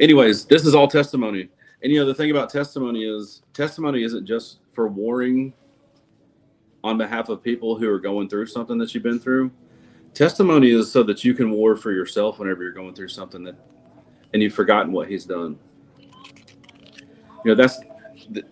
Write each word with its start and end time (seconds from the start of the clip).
anyways, 0.00 0.46
this 0.46 0.66
is 0.66 0.74
all 0.74 0.88
testimony. 0.88 1.48
And 1.82 1.92
you 1.92 2.00
know, 2.00 2.06
the 2.06 2.14
thing 2.14 2.30
about 2.30 2.50
testimony 2.50 3.04
is 3.04 3.42
testimony 3.54 4.02
isn't 4.02 4.26
just 4.26 4.58
for 4.72 4.88
warring 4.88 5.52
on 6.82 6.98
behalf 6.98 7.28
of 7.28 7.42
people 7.42 7.78
who 7.78 7.88
are 7.88 8.00
going 8.00 8.28
through 8.28 8.46
something 8.46 8.78
that 8.78 8.94
you've 8.94 9.02
been 9.02 9.20
through. 9.20 9.50
Testimony 10.14 10.70
is 10.70 10.90
so 10.90 11.02
that 11.04 11.24
you 11.24 11.34
can 11.34 11.50
war 11.50 11.76
for 11.76 11.92
yourself 11.92 12.38
whenever 12.38 12.62
you're 12.62 12.72
going 12.72 12.94
through 12.94 13.08
something 13.08 13.44
that 13.44 13.54
and 14.32 14.42
you've 14.42 14.54
forgotten 14.54 14.92
what 14.92 15.08
he's 15.08 15.24
done. 15.24 15.58
You 17.44 17.54
know, 17.54 17.54
that's 17.54 17.80
the 18.30 18.44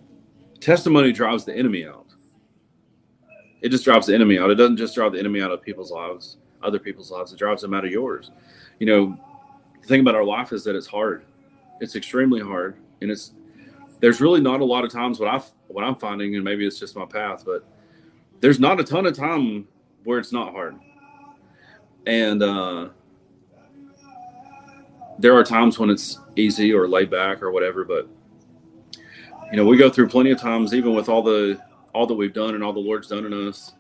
testimony 0.61 1.13
drives 1.13 1.45
the 1.45 1.55
enemy 1.55 1.87
out. 1.87 2.07
It 3.61 3.71
just 3.71 3.85
drives 3.85 4.07
the 4.07 4.15
enemy 4.15 4.39
out. 4.39 4.51
It 4.51 4.55
doesn't 4.55 4.77
just 4.77 4.95
drive 4.95 5.13
the 5.13 5.19
enemy 5.19 5.43
out 5.43 5.51
of 5.51 5.63
people's 5.63 5.91
lives, 5.91 6.37
other 6.63 6.79
people's 6.79 7.11
lives. 7.11 7.33
It 7.33 7.39
drives 7.39 7.63
them 7.63 7.75
out 7.75 7.85
of 7.85 7.91
yours. 7.91 8.31
You 8.79 8.87
know, 8.87 9.19
the 9.81 9.87
thing 9.87 10.01
about 10.01 10.15
our 10.15 10.25
life 10.25 10.53
is 10.53 10.65
that 10.65 10.77
it's 10.77 10.87
hard. 10.87 11.25
It's 11.81 11.97
extremely 11.97 12.41
hard, 12.41 12.77
and 13.01 13.11
it's 13.11 13.33
there's 14.01 14.21
really 14.21 14.41
not 14.41 14.61
a 14.61 14.65
lot 14.65 14.85
of 14.85 14.93
times 14.93 15.19
what 15.21 15.29
I 15.29 15.43
what 15.69 15.85
I'm 15.85 15.95
finding, 15.95 16.35
and 16.35 16.45
maybe 16.45 16.67
it's 16.67 16.79
just 16.79 16.97
my 16.97 17.05
path, 17.05 17.45
but 17.45 17.65
there's 18.41 18.61
not 18.61 18.81
a 18.81 18.85
ton 18.85 19.07
of 19.07 19.17
time 19.17 19.67
where 20.05 20.19
it's 20.19 20.33
not 20.33 20.53
hard. 20.53 20.79
And 22.07 22.43
uh, 22.43 22.89
there 25.19 25.35
are 25.35 25.45
times 25.45 25.79
when 25.79 25.91
it's 25.91 26.21
easy 26.37 26.73
or 26.73 26.89
laid 26.89 27.11
back 27.11 27.43
or 27.43 27.51
whatever, 27.51 27.85
but 27.85 28.09
you 29.51 29.57
know, 29.57 29.65
we 29.65 29.77
go 29.77 29.91
through 29.91 30.09
plenty 30.09 30.31
of 30.31 30.41
times, 30.41 30.75
even 30.75 30.95
with 30.95 31.09
all 31.09 31.23
the 31.23 31.61
all 31.95 32.07
that 32.07 32.15
we've 32.15 32.33
done 32.35 32.55
and 32.55 32.63
all 32.63 32.73
the 32.73 32.79
Lord's 32.79 33.09
done 33.09 33.25
in 33.25 33.49
us, 33.49 33.75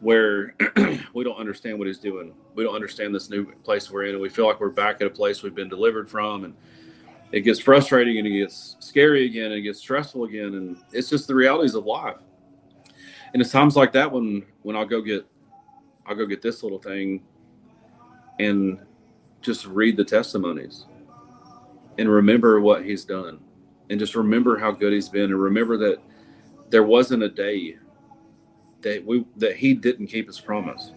where 0.00 0.54
we 1.12 1.24
don't 1.24 1.38
understand 1.38 1.78
what 1.78 1.86
He's 1.86 1.98
doing. 1.98 2.32
We 2.54 2.64
don't 2.64 2.74
understand 2.74 3.14
this 3.14 3.28
new 3.28 3.52
place 3.62 3.90
we're 3.90 4.04
in, 4.04 4.10
and 4.10 4.20
we 4.20 4.28
feel 4.28 4.46
like 4.46 4.60
we're 4.60 4.70
back 4.70 5.00
at 5.00 5.06
a 5.06 5.10
place 5.10 5.42
we've 5.42 5.54
been 5.54 5.68
delivered 5.68 6.08
from, 6.08 6.44
and 6.44 6.54
it 7.32 7.40
gets 7.40 7.60
frustrating 7.60 8.18
and 8.18 8.26
it 8.26 8.38
gets 8.38 8.76
scary 8.80 9.26
again, 9.26 9.46
and 9.46 9.54
it 9.54 9.62
gets 9.62 9.80
stressful 9.80 10.24
again, 10.24 10.54
and 10.54 10.76
it's 10.92 11.10
just 11.10 11.26
the 11.26 11.34
realities 11.34 11.74
of 11.74 11.84
life. 11.84 12.16
And 13.32 13.42
it's 13.42 13.52
times 13.52 13.76
like 13.76 13.92
that 13.92 14.10
when 14.10 14.44
when 14.62 14.76
I'll 14.76 14.86
go 14.86 15.02
get 15.02 15.26
I'll 16.06 16.16
go 16.16 16.26
get 16.26 16.40
this 16.40 16.62
little 16.62 16.78
thing 16.78 17.22
and 18.38 18.78
just 19.42 19.66
read 19.66 19.96
the 19.96 20.04
testimonies 20.04 20.86
and 21.98 22.08
remember 22.08 22.60
what 22.60 22.84
he's 22.84 23.04
done 23.04 23.40
and 23.90 24.00
just 24.00 24.14
remember 24.14 24.58
how 24.58 24.70
good 24.70 24.92
he's 24.92 25.08
been 25.08 25.24
and 25.24 25.40
remember 25.40 25.76
that 25.76 25.98
there 26.70 26.82
wasn't 26.82 27.22
a 27.22 27.28
day 27.28 27.76
that 28.80 29.04
we 29.04 29.26
that 29.36 29.56
he 29.56 29.74
didn't 29.74 30.06
keep 30.06 30.26
his 30.26 30.40
promise. 30.40 30.92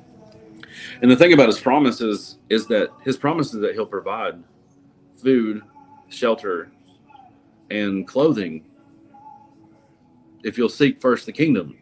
And 1.01 1.11
the 1.11 1.15
thing 1.15 1.33
about 1.33 1.47
his 1.47 1.59
promise 1.59 1.99
is 1.99 2.37
is 2.49 2.67
that 2.67 2.89
his 3.03 3.17
promise 3.17 3.53
is 3.53 3.61
that 3.61 3.73
he'll 3.73 3.85
provide 3.85 4.41
food, 5.21 5.61
shelter, 6.11 6.71
and 7.69 8.07
clothing 8.07 8.65
if 10.43 10.57
you'll 10.57 10.69
seek 10.69 10.99
first 10.99 11.25
the 11.25 11.31
kingdom. 11.31 11.77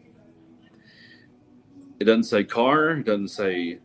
It 1.98 2.04
doesn't 2.04 2.24
say 2.24 2.44
car. 2.44 2.92
It 2.92 3.04
doesn't 3.04 3.28
say 3.28 3.78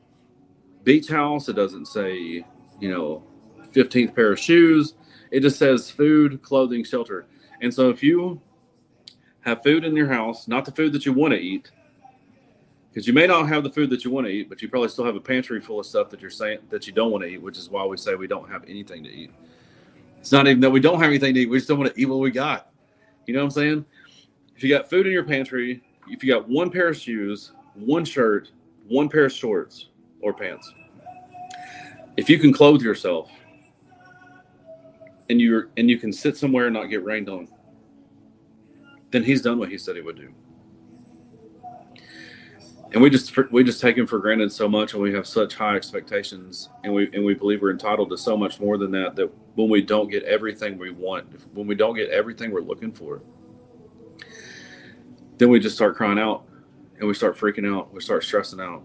beach 0.84 1.10
house. 1.10 1.50
It 1.50 1.56
doesn't 1.56 1.88
say, 1.88 2.46
you 2.80 2.92
know, 2.92 3.24
15th 3.72 4.16
pair 4.16 4.32
of 4.32 4.40
shoes. 4.40 4.96
It 5.32 5.42
just 5.42 5.60
says 5.60 5.92
food, 5.92 6.42
clothing, 6.42 6.84
shelter. 6.84 7.26
And 7.62 7.74
so 7.74 7.90
if 7.90 8.02
you 8.02 8.42
have 9.42 9.64
food 9.64 9.84
in 9.84 9.96
your 9.96 10.08
house, 10.08 10.48
not 10.48 10.66
the 10.66 10.72
food 10.72 10.94
that 10.94 11.06
you 11.06 11.14
want 11.14 11.34
to 11.34 11.40
eat, 11.40 11.72
because 12.90 13.08
you 13.08 13.14
may 13.14 13.28
not 13.28 13.50
have 13.50 13.64
the 13.64 13.70
food 13.70 13.90
that 13.90 14.06
you 14.06 14.12
want 14.12 14.26
to 14.28 14.32
eat, 14.32 14.48
but 14.48 14.62
you 14.62 14.70
probably 14.70 14.88
still 14.88 15.04
have 15.04 15.18
a 15.18 15.22
pantry 15.22 15.60
full 15.60 15.82
of 15.82 15.86
stuff 15.86 16.10
that 16.10 16.22
you're 16.22 16.30
saying 16.30 16.60
that 16.70 16.88
you 16.88 16.94
don't 16.94 17.12
want 17.12 17.24
to 17.24 17.30
eat, 17.30 17.42
which 17.42 17.58
is 17.58 17.70
why 17.70 17.86
we 17.86 17.98
say 17.98 18.16
we 18.16 18.28
don't 18.28 18.50
have 18.50 18.64
anything 18.70 19.04
to 19.04 19.10
eat. 19.10 19.32
It's 20.26 20.32
not 20.32 20.48
even 20.48 20.60
that 20.62 20.72
we 20.72 20.80
don't 20.80 21.00
have 21.00 21.10
anything 21.10 21.36
to 21.36 21.42
eat; 21.42 21.50
we 21.52 21.60
just 21.60 21.68
don't 21.68 21.78
want 21.78 21.94
to 21.94 22.02
eat 22.02 22.08
what 22.08 22.18
we 22.18 22.32
got. 22.32 22.72
You 23.28 23.36
know 23.36 23.42
what 23.42 23.46
I'm 23.46 23.52
saying? 23.52 23.86
If 24.56 24.64
you 24.64 24.76
got 24.76 24.90
food 24.90 25.06
in 25.06 25.14
your 25.14 25.24
pantry, 25.24 25.84
if 26.08 26.24
you 26.24 26.34
got 26.34 26.50
one 26.50 26.72
pair 26.72 26.88
of 26.88 26.98
shoes, 26.98 27.52
one 27.76 28.04
shirt, 28.04 28.50
one 28.88 29.08
pair 29.08 29.26
of 29.26 29.32
shorts 29.32 29.90
or 30.22 30.34
pants. 30.34 30.74
If 32.18 32.28
you 32.28 32.40
can 32.40 32.52
clothe 32.52 32.82
yourself 32.82 33.30
and 35.30 35.40
you 35.40 35.70
and 35.78 35.92
you 35.92 36.00
can 36.00 36.12
sit 36.12 36.36
somewhere 36.36 36.66
and 36.66 36.74
not 36.74 36.86
get 36.86 37.04
rained 37.04 37.30
on, 37.30 37.48
then 39.12 39.24
he's 39.24 39.44
done 39.44 39.60
what 39.60 39.70
he 39.70 39.78
said 39.78 39.96
he 39.96 40.02
would 40.02 40.16
do. 40.16 40.34
And 42.96 43.04
we 43.04 43.10
just 43.10 43.36
we 43.52 43.62
just 43.62 43.82
take 43.82 43.98
him 43.98 44.08
for 44.08 44.20
granted 44.20 44.54
so 44.54 44.70
much, 44.70 44.94
and 44.94 45.04
we 45.04 45.14
have 45.14 45.28
such 45.28 45.54
high 45.56 45.76
expectations, 45.76 46.70
and 46.86 46.94
we 46.94 47.10
and 47.12 47.26
we 47.26 47.34
believe 47.34 47.62
we're 47.62 47.72
entitled 47.72 48.10
to 48.10 48.18
so 48.18 48.38
much 48.38 48.62
more 48.62 48.78
than 48.78 48.90
that. 48.92 49.18
That 49.18 49.30
when 49.56 49.68
we 49.68 49.82
don't 49.82 50.10
get 50.10 50.24
everything 50.24 50.78
we 50.78 50.92
want, 50.92 51.28
when 51.54 51.68
we 51.68 51.76
don't 51.76 51.94
get 51.94 52.10
everything 52.10 52.52
we're 52.52 52.62
looking 52.62 52.94
for, 52.94 53.22
then 55.38 55.50
we 55.50 55.60
just 55.60 55.76
start 55.76 55.98
crying 55.98 56.18
out 56.18 56.46
and 56.98 57.06
we 57.06 57.14
start 57.14 57.38
freaking 57.38 57.70
out, 57.70 57.94
we 57.94 58.00
start 58.00 58.24
stressing 58.24 58.62
out, 58.62 58.82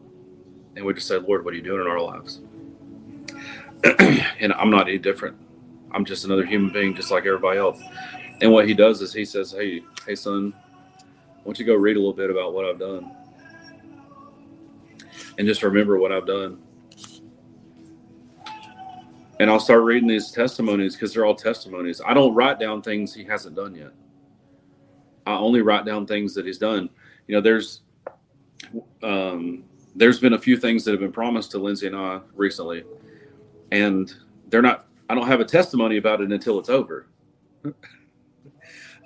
and 0.74 0.84
we 0.84 0.92
just 0.92 1.06
say, 1.06 1.16
Lord, 1.16 1.44
what 1.44 1.54
are 1.54 1.56
you 1.56 1.62
doing 1.62 1.80
in 1.80 1.86
our 1.86 2.00
lives? 2.00 2.40
and 4.40 4.52
I'm 4.54 4.70
not 4.70 4.88
any 4.88 4.98
different. 4.98 5.36
I'm 5.92 6.04
just 6.04 6.24
another 6.24 6.44
human 6.44 6.72
being, 6.72 6.96
just 6.96 7.12
like 7.12 7.26
everybody 7.26 7.60
else. 7.60 7.80
And 8.40 8.50
what 8.50 8.66
he 8.66 8.74
does 8.74 9.02
is 9.02 9.12
he 9.12 9.24
says, 9.24 9.52
Hey, 9.52 9.82
hey, 10.04 10.16
son, 10.16 10.52
why 10.98 11.44
don't 11.44 11.60
you 11.60 11.64
go 11.64 11.76
read 11.76 11.94
a 11.94 12.00
little 12.00 12.12
bit 12.12 12.28
about 12.28 12.54
what 12.54 12.64
I've 12.64 12.80
done? 12.80 13.14
And 15.40 15.48
just 15.48 15.62
remember 15.62 15.98
what 15.98 16.12
I've 16.12 16.26
done. 16.26 16.58
And 19.38 19.48
I'll 19.48 19.58
start 19.58 19.84
reading 19.84 20.06
these 20.06 20.30
testimonies 20.30 20.94
because 20.94 21.14
they're 21.14 21.24
all 21.24 21.34
testimonies. 21.34 22.02
I 22.06 22.12
don't 22.12 22.34
write 22.34 22.60
down 22.60 22.82
things 22.82 23.14
he 23.14 23.24
hasn't 23.24 23.56
done 23.56 23.74
yet. 23.74 23.92
I 25.26 25.38
only 25.38 25.62
write 25.62 25.86
down 25.86 26.06
things 26.06 26.34
that 26.34 26.44
he's 26.44 26.58
done. 26.58 26.90
You 27.26 27.36
know, 27.36 27.40
there's 27.40 27.80
um, 29.02 29.64
there's 29.96 30.20
been 30.20 30.34
a 30.34 30.38
few 30.38 30.58
things 30.58 30.84
that 30.84 30.90
have 30.90 31.00
been 31.00 31.10
promised 31.10 31.52
to 31.52 31.58
Lindsay 31.58 31.86
and 31.86 31.96
I 31.96 32.20
recently, 32.34 32.84
and 33.72 34.14
they're 34.50 34.60
not. 34.60 34.88
I 35.08 35.14
don't 35.14 35.26
have 35.26 35.40
a 35.40 35.46
testimony 35.46 35.96
about 35.96 36.20
it 36.20 36.30
until 36.30 36.58
it's 36.58 36.68
over. 36.68 37.06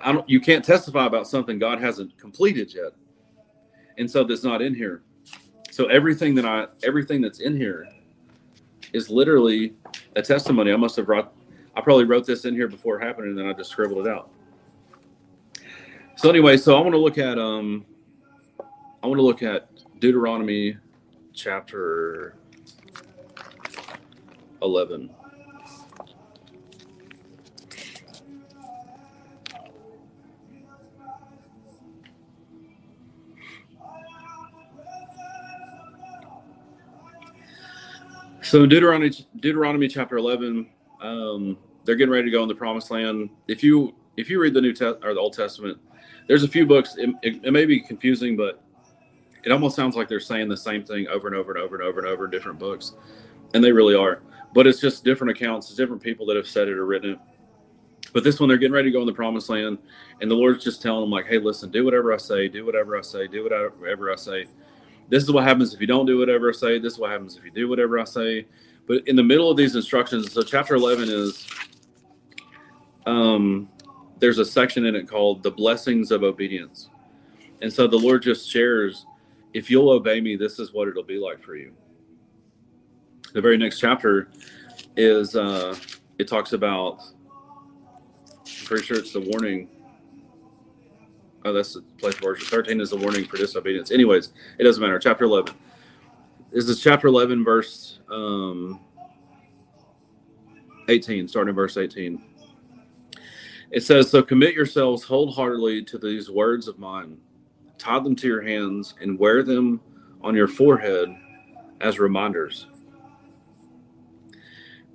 I 0.01 0.11
don't. 0.11 0.29
You 0.29 0.41
can't 0.41 0.65
testify 0.65 1.05
about 1.05 1.29
something 1.29 1.59
God 1.59 1.79
hasn't 1.79 2.17
completed 2.17 2.73
yet, 2.73 2.91
and 3.97 4.11
so 4.11 4.25
that's 4.25 4.43
not 4.43 4.61
in 4.61 4.75
here. 4.75 5.01
So 5.75 5.87
everything 5.87 6.35
that 6.35 6.45
I, 6.45 6.67
everything 6.83 7.19
that's 7.19 7.41
in 7.41 7.57
here, 7.57 7.85
is 8.93 9.09
literally 9.09 9.73
a 10.15 10.21
testimony. 10.21 10.71
I 10.71 10.77
must 10.77 10.95
have 10.95 11.09
wrote. 11.09 11.27
I 11.75 11.81
probably 11.81 12.05
wrote 12.05 12.25
this 12.25 12.45
in 12.45 12.53
here 12.53 12.69
before 12.69 12.97
it 12.97 13.03
happened, 13.03 13.27
and 13.27 13.37
then 13.37 13.45
I 13.45 13.51
just 13.51 13.71
scribbled 13.71 14.07
it 14.07 14.09
out. 14.09 14.29
So 16.15 16.29
anyway, 16.29 16.55
so 16.55 16.77
I 16.77 16.79
want 16.79 16.93
to 16.93 16.97
look 16.97 17.17
at 17.17 17.37
um 17.37 17.85
I 19.03 19.07
want 19.07 19.17
to 19.17 19.21
look 19.21 19.43
at 19.43 19.67
Deuteronomy 19.99 20.77
chapter 21.33 22.37
11. 24.61 25.09
So 38.45 38.67
Deuteronomy 38.67 39.09
Deuteronomy 39.39 39.87
chapter 39.87 40.17
11 40.17 40.69
um, 41.01 41.57
they're 41.83 41.95
getting 41.95 42.11
ready 42.11 42.25
to 42.25 42.31
go 42.31 42.43
in 42.43 42.47
the 42.47 42.53
promised 42.53 42.91
land. 42.91 43.31
If 43.47 43.63
you 43.63 43.95
if 44.17 44.29
you 44.29 44.39
read 44.39 44.53
the 44.53 44.61
New 44.61 44.71
Test 44.71 44.97
or 45.03 45.15
the 45.15 45.19
Old 45.19 45.33
Testament, 45.33 45.79
there's 46.27 46.43
a 46.43 46.47
few 46.47 46.67
books. 46.67 46.95
It, 46.95 47.09
it, 47.23 47.43
it 47.43 47.51
may 47.51 47.65
be 47.65 47.79
confusing, 47.79 48.37
but 48.37 48.61
it 49.43 49.51
almost 49.51 49.75
sounds 49.75 49.95
like 49.95 50.07
they're 50.07 50.19
saying 50.19 50.47
the 50.47 50.57
same 50.57 50.83
thing 50.83 51.07
over 51.07 51.27
and 51.27 51.35
over 51.35 51.53
and 51.53 51.61
over 51.61 51.75
and 51.75 51.83
over 51.83 51.99
and 51.99 52.07
over 52.07 52.25
in 52.25 52.31
different 52.31 52.59
books, 52.59 52.93
and 53.55 53.63
they 53.63 53.71
really 53.71 53.95
are. 53.95 54.21
But 54.53 54.67
it's 54.67 54.79
just 54.79 55.03
different 55.03 55.31
accounts, 55.31 55.73
different 55.73 56.03
people 56.03 56.27
that 56.27 56.37
have 56.37 56.47
said 56.47 56.67
it 56.67 56.77
or 56.77 56.85
written 56.85 57.13
it. 57.13 57.19
But 58.13 58.23
this 58.23 58.39
one, 58.39 58.47
they're 58.47 58.59
getting 58.59 58.73
ready 58.73 58.89
to 58.89 58.93
go 58.93 59.01
in 59.01 59.07
the 59.07 59.13
promised 59.13 59.49
land, 59.49 59.79
and 60.21 60.29
the 60.29 60.35
Lord's 60.35 60.63
just 60.63 60.83
telling 60.83 61.01
them, 61.01 61.09
like, 61.09 61.25
hey, 61.25 61.39
listen, 61.39 61.71
do 61.71 61.83
whatever 61.83 62.13
I 62.13 62.17
say, 62.17 62.47
do 62.47 62.63
whatever 62.63 62.95
I 62.95 63.01
say, 63.01 63.27
do 63.27 63.43
whatever 63.43 64.11
I 64.11 64.15
say. 64.15 64.45
This 65.09 65.23
is 65.23 65.31
what 65.31 65.43
happens 65.43 65.73
if 65.73 65.81
you 65.81 65.87
don't 65.87 66.05
do 66.05 66.17
whatever 66.17 66.49
I 66.49 66.53
say. 66.53 66.79
This 66.79 66.93
is 66.93 66.99
what 66.99 67.11
happens 67.11 67.37
if 67.37 67.45
you 67.45 67.51
do 67.51 67.67
whatever 67.69 67.99
I 67.99 68.03
say. 68.05 68.45
But 68.87 69.07
in 69.07 69.15
the 69.15 69.23
middle 69.23 69.49
of 69.49 69.57
these 69.57 69.75
instructions, 69.75 70.31
so 70.31 70.41
chapter 70.41 70.75
11 70.75 71.09
is, 71.09 71.47
um, 73.05 73.69
there's 74.19 74.39
a 74.39 74.45
section 74.45 74.85
in 74.85 74.95
it 74.95 75.07
called 75.07 75.43
the 75.43 75.51
blessings 75.51 76.11
of 76.11 76.23
obedience. 76.23 76.89
And 77.61 77.71
so 77.71 77.87
the 77.87 77.97
Lord 77.97 78.23
just 78.23 78.49
shares 78.49 79.05
if 79.55 79.71
you'll 79.71 79.89
obey 79.89 80.19
me, 80.19 80.35
this 80.35 80.59
is 80.59 80.73
what 80.73 80.89
it'll 80.89 81.01
be 81.01 81.17
like 81.17 81.41
for 81.41 81.55
you. 81.55 81.73
The 83.33 83.41
very 83.41 83.57
next 83.57 83.79
chapter 83.79 84.29
is 84.97 85.35
uh, 85.35 85.77
it 86.19 86.27
talks 86.27 86.51
about. 86.51 86.99
I'm 88.45 88.65
pretty 88.65 88.83
sure 88.83 88.97
it's 88.97 89.13
the 89.13 89.21
warning. 89.21 89.69
Oh, 91.45 91.53
that's 91.53 91.75
the 91.75 91.81
place 91.99 92.15
version. 92.15 92.45
Thirteen 92.47 92.81
is 92.81 92.89
the 92.89 92.97
warning 92.97 93.25
for 93.25 93.37
disobedience. 93.37 93.91
Anyways, 93.91 94.33
it 94.57 94.63
doesn't 94.63 94.81
matter. 94.81 94.99
Chapter 94.99 95.25
eleven. 95.25 95.53
This 96.51 96.67
is 96.67 96.81
chapter 96.81 97.07
eleven, 97.07 97.43
verse 97.43 97.99
um, 98.09 98.79
eighteen, 100.89 101.27
starting 101.27 101.49
in 101.49 101.55
verse 101.55 101.77
eighteen. 101.77 102.21
It 103.71 103.83
says, 103.83 104.09
So 104.09 104.23
commit 104.23 104.53
yourselves 104.55 105.03
wholeheartedly 105.03 105.83
to 105.85 105.97
these 105.97 106.29
words 106.29 106.67
of 106.67 106.79
mine, 106.79 107.17
tie 107.77 107.99
them 107.99 108.15
to 108.15 108.27
your 108.27 108.41
hands, 108.41 108.95
and 109.01 109.19
wear 109.19 109.43
them 109.43 109.81
on 110.21 110.35
your 110.35 110.47
forehead 110.47 111.09
as 111.81 111.99
reminders. 111.99 112.67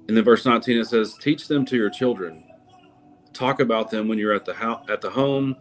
And 0.09 0.17
then 0.17 0.25
verse 0.25 0.45
19 0.45 0.79
it 0.79 0.87
says, 0.87 1.15
Teach 1.21 1.47
them 1.47 1.65
to 1.67 1.77
your 1.77 1.91
children. 1.91 2.43
Talk 3.33 3.61
about 3.61 3.91
them 3.91 4.09
when 4.09 4.19
you're 4.19 4.35
at 4.35 4.45
the 4.45 4.55
house, 4.55 4.85
at 4.89 5.01
the 5.01 5.11
home, 5.11 5.57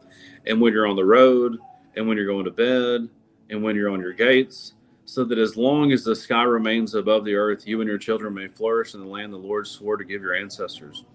and 0.45 0.59
when 0.59 0.73
you're 0.73 0.87
on 0.87 0.95
the 0.95 1.05
road, 1.05 1.57
and 1.95 2.07
when 2.07 2.17
you're 2.17 2.25
going 2.25 2.45
to 2.45 2.51
bed, 2.51 3.09
and 3.49 3.63
when 3.63 3.75
you're 3.75 3.89
on 3.89 3.99
your 3.99 4.13
gates, 4.13 4.73
so 5.05 5.23
that 5.25 5.39
as 5.39 5.57
long 5.57 5.91
as 5.91 6.03
the 6.03 6.15
sky 6.15 6.43
remains 6.43 6.93
above 6.93 7.25
the 7.25 7.35
earth, 7.35 7.67
you 7.67 7.81
and 7.81 7.89
your 7.89 7.97
children 7.97 8.33
may 8.33 8.47
flourish 8.47 8.93
in 8.93 8.99
the 8.99 9.07
land 9.07 9.33
the 9.33 9.37
Lord 9.37 9.67
swore 9.67 9.97
to 9.97 10.03
give 10.03 10.21
your 10.21 10.35
ancestors. 10.35 11.05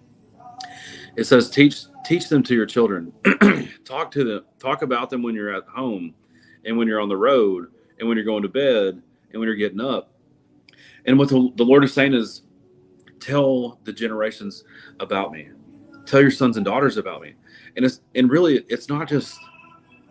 It 1.15 1.23
says, 1.25 1.49
teach 1.49 1.85
teach 2.05 2.27
them 2.29 2.43
to 2.43 2.53
your 2.53 2.65
children. 2.65 3.13
talk 3.85 4.11
to 4.11 4.23
them. 4.23 4.45
Talk 4.59 4.81
about 4.81 5.09
them 5.09 5.23
when 5.23 5.33
you're 5.33 5.53
at 5.53 5.63
home, 5.65 6.13
and 6.65 6.77
when 6.77 6.87
you're 6.87 6.99
on 6.99 7.09
the 7.09 7.17
road, 7.17 7.71
and 7.99 8.07
when 8.07 8.17
you're 8.17 8.25
going 8.25 8.43
to 8.43 8.49
bed, 8.49 9.01
and 9.31 9.39
when 9.39 9.47
you're 9.47 9.55
getting 9.55 9.81
up. 9.81 10.11
And 11.05 11.17
what 11.17 11.29
the, 11.29 11.51
the 11.55 11.63
Lord 11.63 11.83
is 11.83 11.93
saying 11.93 12.13
is, 12.13 12.41
tell 13.19 13.79
the 13.83 13.93
generations 13.93 14.63
about 14.99 15.31
me. 15.31 15.49
Tell 16.05 16.21
your 16.21 16.31
sons 16.31 16.57
and 16.57 16.65
daughters 16.65 16.97
about 16.97 17.21
me. 17.21 17.33
And 17.75 17.85
it's 17.85 18.01
and 18.13 18.29
really, 18.29 18.63
it's 18.69 18.89
not 18.89 19.07
just 19.07 19.39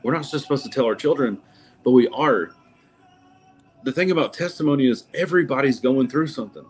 we're 0.02 0.12
not 0.12 0.22
just 0.22 0.42
supposed 0.44 0.64
to 0.64 0.70
tell 0.70 0.84
our 0.84 0.94
children, 0.94 1.38
but 1.82 1.92
we 1.92 2.08
are. 2.08 2.50
The 3.84 3.92
thing 3.92 4.10
about 4.10 4.32
testimony 4.32 4.88
is 4.88 5.04
everybody's 5.14 5.80
going 5.80 6.08
through 6.08 6.28
something. 6.28 6.64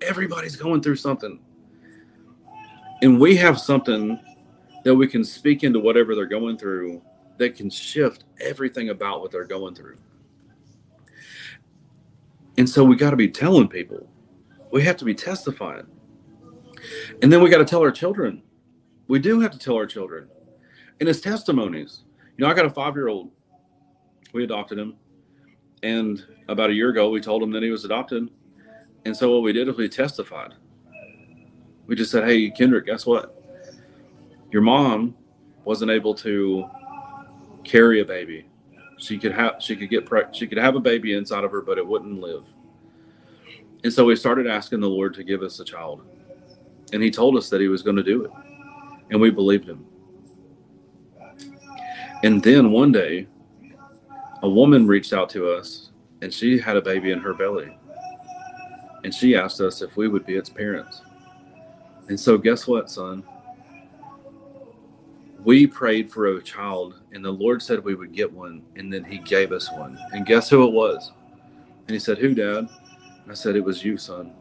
Everybody's 0.00 0.56
going 0.56 0.80
through 0.80 0.96
something 0.96 1.38
and 3.02 3.18
we 3.18 3.36
have 3.36 3.60
something 3.60 4.18
that 4.84 4.94
we 4.94 5.06
can 5.08 5.24
speak 5.24 5.64
into 5.64 5.80
whatever 5.80 6.14
they're 6.14 6.24
going 6.24 6.56
through 6.56 7.02
that 7.36 7.56
can 7.56 7.68
shift 7.68 8.24
everything 8.40 8.90
about 8.90 9.20
what 9.20 9.32
they're 9.32 9.44
going 9.44 9.74
through. 9.74 9.96
And 12.56 12.68
so 12.68 12.84
we 12.84 12.94
got 12.94 13.10
to 13.10 13.16
be 13.16 13.28
telling 13.28 13.68
people. 13.68 14.08
We 14.70 14.82
have 14.84 14.96
to 14.98 15.04
be 15.04 15.14
testifying. 15.14 15.86
And 17.22 17.32
then 17.32 17.42
we 17.42 17.50
got 17.50 17.58
to 17.58 17.64
tell 17.64 17.80
our 17.80 17.90
children. 17.90 18.42
We 19.08 19.18
do 19.18 19.40
have 19.40 19.50
to 19.52 19.58
tell 19.58 19.76
our 19.76 19.86
children. 19.86 20.28
And 21.00 21.08
it's 21.08 21.20
testimonies. 21.20 22.04
You 22.36 22.44
know, 22.44 22.50
I 22.50 22.54
got 22.54 22.66
a 22.66 22.70
five 22.70 22.94
year 22.94 23.08
old. 23.08 23.30
We 24.32 24.44
adopted 24.44 24.78
him. 24.78 24.96
And 25.82 26.24
about 26.48 26.70
a 26.70 26.72
year 26.72 26.90
ago, 26.90 27.10
we 27.10 27.20
told 27.20 27.42
him 27.42 27.50
that 27.52 27.62
he 27.62 27.70
was 27.70 27.84
adopted. 27.84 28.30
And 29.04 29.16
so 29.16 29.32
what 29.32 29.42
we 29.42 29.52
did 29.52 29.68
is 29.68 29.76
we 29.76 29.88
testified. 29.88 30.54
We 31.86 31.96
just 31.96 32.10
said, 32.10 32.24
"Hey, 32.24 32.50
Kendrick, 32.50 32.86
guess 32.86 33.04
what? 33.04 33.42
Your 34.52 34.62
mom 34.62 35.16
wasn't 35.64 35.90
able 35.90 36.14
to 36.14 36.68
carry 37.64 38.00
a 38.00 38.04
baby. 38.04 38.46
She 38.98 39.18
could 39.18 39.32
have 39.32 39.56
she 39.58 39.74
could 39.74 39.90
get 39.90 40.06
pre- 40.06 40.32
she 40.32 40.46
could 40.46 40.58
have 40.58 40.76
a 40.76 40.80
baby 40.80 41.14
inside 41.14 41.42
of 41.42 41.50
her, 41.50 41.60
but 41.60 41.78
it 41.78 41.86
wouldn't 41.86 42.20
live." 42.20 42.44
And 43.82 43.92
so 43.92 44.04
we 44.04 44.14
started 44.14 44.46
asking 44.46 44.80
the 44.80 44.88
Lord 44.88 45.14
to 45.14 45.24
give 45.24 45.42
us 45.42 45.58
a 45.58 45.64
child. 45.64 46.02
And 46.92 47.02
he 47.02 47.10
told 47.10 47.36
us 47.36 47.48
that 47.50 47.60
he 47.60 47.68
was 47.68 47.82
going 47.82 47.96
to 47.96 48.02
do 48.02 48.24
it. 48.24 48.30
And 49.10 49.20
we 49.20 49.30
believed 49.30 49.68
him. 49.68 49.84
And 52.22 52.42
then 52.42 52.70
one 52.70 52.92
day, 52.92 53.26
a 54.42 54.48
woman 54.48 54.86
reached 54.86 55.12
out 55.12 55.28
to 55.30 55.50
us 55.50 55.90
and 56.22 56.32
she 56.32 56.58
had 56.58 56.76
a 56.76 56.82
baby 56.82 57.10
in 57.10 57.18
her 57.18 57.34
belly. 57.34 57.76
And 59.04 59.12
she 59.12 59.34
asked 59.34 59.60
us 59.60 59.82
if 59.82 59.96
we 59.96 60.06
would 60.06 60.24
be 60.24 60.36
its 60.36 60.48
parents. 60.48 61.02
And 62.08 62.18
so, 62.18 62.38
guess 62.38 62.66
what, 62.68 62.88
son? 62.88 63.24
We 65.44 65.66
prayed 65.66 66.12
for 66.12 66.26
a 66.28 66.42
child, 66.42 67.00
and 67.12 67.24
the 67.24 67.32
Lord 67.32 67.60
said 67.60 67.82
we 67.82 67.96
would 67.96 68.12
get 68.12 68.32
one, 68.32 68.62
and 68.76 68.92
then 68.92 69.02
He 69.02 69.18
gave 69.18 69.50
us 69.50 69.68
one. 69.72 69.98
And 70.12 70.24
guess 70.24 70.48
who 70.48 70.64
it 70.64 70.72
was? 70.72 71.10
And 71.88 71.94
He 71.94 71.98
said, 71.98 72.18
Who, 72.18 72.32
Dad? 72.32 72.68
I 73.28 73.34
said, 73.34 73.56
It 73.56 73.64
was 73.64 73.84
you, 73.84 73.96
son. 73.96 74.32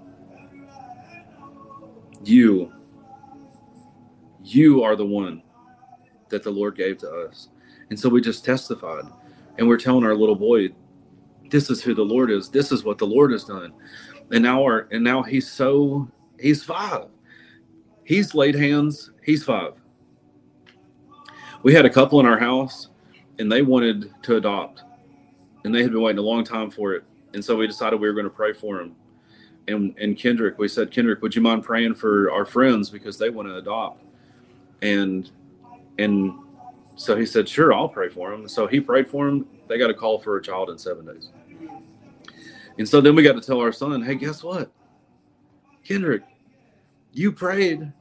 You. 2.23 2.73
You 4.43 4.83
are 4.83 4.95
the 4.95 5.05
one 5.05 5.43
that 6.29 6.43
the 6.43 6.51
Lord 6.51 6.75
gave 6.75 6.97
to 6.99 7.09
us. 7.09 7.49
And 7.89 7.99
so 7.99 8.09
we 8.09 8.21
just 8.21 8.45
testified. 8.45 9.05
And 9.57 9.67
we're 9.67 9.77
telling 9.77 10.05
our 10.05 10.15
little 10.15 10.35
boy, 10.35 10.69
this 11.49 11.69
is 11.69 11.83
who 11.83 11.93
the 11.93 12.03
Lord 12.03 12.31
is. 12.31 12.49
This 12.49 12.71
is 12.71 12.83
what 12.83 12.97
the 12.97 13.05
Lord 13.05 13.31
has 13.31 13.43
done. 13.43 13.73
And 14.31 14.43
now 14.43 14.63
our 14.63 14.87
and 14.91 15.03
now 15.03 15.21
he's 15.21 15.51
so 15.51 16.09
he's 16.39 16.63
five. 16.63 17.07
He's 18.05 18.33
laid 18.33 18.55
hands. 18.55 19.11
He's 19.23 19.43
five. 19.43 19.73
We 21.63 21.73
had 21.73 21.85
a 21.85 21.89
couple 21.89 22.19
in 22.19 22.25
our 22.25 22.39
house, 22.39 22.87
and 23.37 23.51
they 23.51 23.61
wanted 23.61 24.11
to 24.23 24.37
adopt, 24.37 24.81
and 25.63 25.75
they 25.75 25.83
had 25.83 25.91
been 25.91 26.01
waiting 26.01 26.19
a 26.19 26.23
long 26.23 26.43
time 26.43 26.71
for 26.71 26.93
it. 26.93 27.03
And 27.33 27.43
so 27.43 27.55
we 27.55 27.67
decided 27.67 27.99
we 27.99 28.07
were 28.07 28.13
going 28.13 28.25
to 28.25 28.29
pray 28.31 28.53
for 28.53 28.79
him. 28.81 28.95
And 29.67 29.95
and 29.99 30.17
Kendrick, 30.17 30.57
we 30.57 30.67
said, 30.67 30.91
Kendrick, 30.91 31.21
would 31.21 31.35
you 31.35 31.41
mind 31.41 31.63
praying 31.63 31.95
for 31.95 32.31
our 32.31 32.45
friends 32.45 32.89
because 32.89 33.17
they 33.17 33.29
want 33.29 33.47
to 33.47 33.57
adopt? 33.57 34.03
And 34.81 35.29
and 35.99 36.33
so 36.95 37.15
he 37.15 37.25
said, 37.25 37.47
sure, 37.47 37.73
I'll 37.73 37.89
pray 37.89 38.09
for 38.09 38.31
them. 38.31 38.47
So 38.47 38.67
he 38.67 38.79
prayed 38.79 39.07
for 39.07 39.25
them. 39.25 39.47
They 39.67 39.77
got 39.77 39.89
a 39.89 39.93
call 39.93 40.19
for 40.19 40.37
a 40.37 40.41
child 40.41 40.69
in 40.69 40.77
seven 40.77 41.05
days. 41.05 41.29
And 42.77 42.87
so 42.87 43.01
then 43.01 43.15
we 43.15 43.23
got 43.23 43.33
to 43.33 43.41
tell 43.41 43.59
our 43.59 43.71
son, 43.71 44.01
hey, 44.01 44.15
guess 44.15 44.43
what? 44.43 44.71
Kendrick, 45.83 46.23
you 47.13 47.31
prayed 47.31 47.91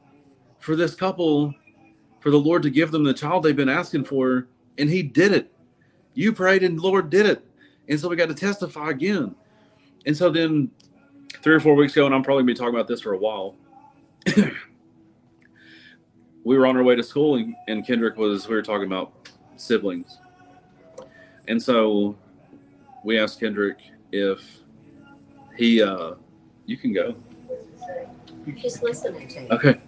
for 0.59 0.75
this 0.75 0.95
couple 0.95 1.53
for 2.19 2.29
the 2.29 2.39
Lord 2.39 2.63
to 2.63 2.69
give 2.69 2.91
them 2.91 3.03
the 3.03 3.13
child 3.13 3.43
they've 3.43 3.55
been 3.55 3.69
asking 3.69 4.05
for, 4.05 4.47
and 4.77 4.89
He 4.89 5.03
did 5.03 5.33
it. 5.33 5.51
You 6.13 6.33
prayed, 6.33 6.63
and 6.63 6.79
Lord 6.79 7.09
did 7.09 7.25
it. 7.25 7.45
And 7.89 7.99
so 7.99 8.07
we 8.07 8.15
got 8.15 8.29
to 8.29 8.35
testify 8.35 8.91
again. 8.91 9.35
And 10.05 10.15
so 10.15 10.29
then, 10.29 10.69
three 11.41 11.53
or 11.55 11.59
four 11.59 11.75
weeks 11.75 11.93
ago, 11.93 12.05
and 12.05 12.13
I'm 12.13 12.23
probably 12.23 12.43
going 12.43 12.55
to 12.55 12.59
be 12.61 12.65
talking 12.65 12.75
about 12.75 12.87
this 12.87 13.01
for 13.01 13.13
a 13.13 13.17
while. 13.17 13.55
we 16.43 16.57
were 16.57 16.65
on 16.65 16.77
our 16.77 16.83
way 16.83 16.95
to 16.95 17.03
school, 17.03 17.35
and, 17.35 17.55
and 17.67 17.85
Kendrick 17.85 18.17
was, 18.17 18.47
we 18.47 18.55
were 18.55 18.61
talking 18.61 18.87
about 18.87 19.29
siblings. 19.57 20.19
And 21.47 21.61
so 21.61 22.15
we 23.03 23.19
asked 23.19 23.39
Kendrick 23.39 23.77
if 24.11 24.39
he, 25.57 25.81
uh, 25.81 26.13
you 26.65 26.77
can 26.77 26.93
go. 26.93 27.15
Just 28.55 28.83
listening 28.83 29.27
to 29.27 29.41
you. 29.41 29.47
Okay. 29.51 29.79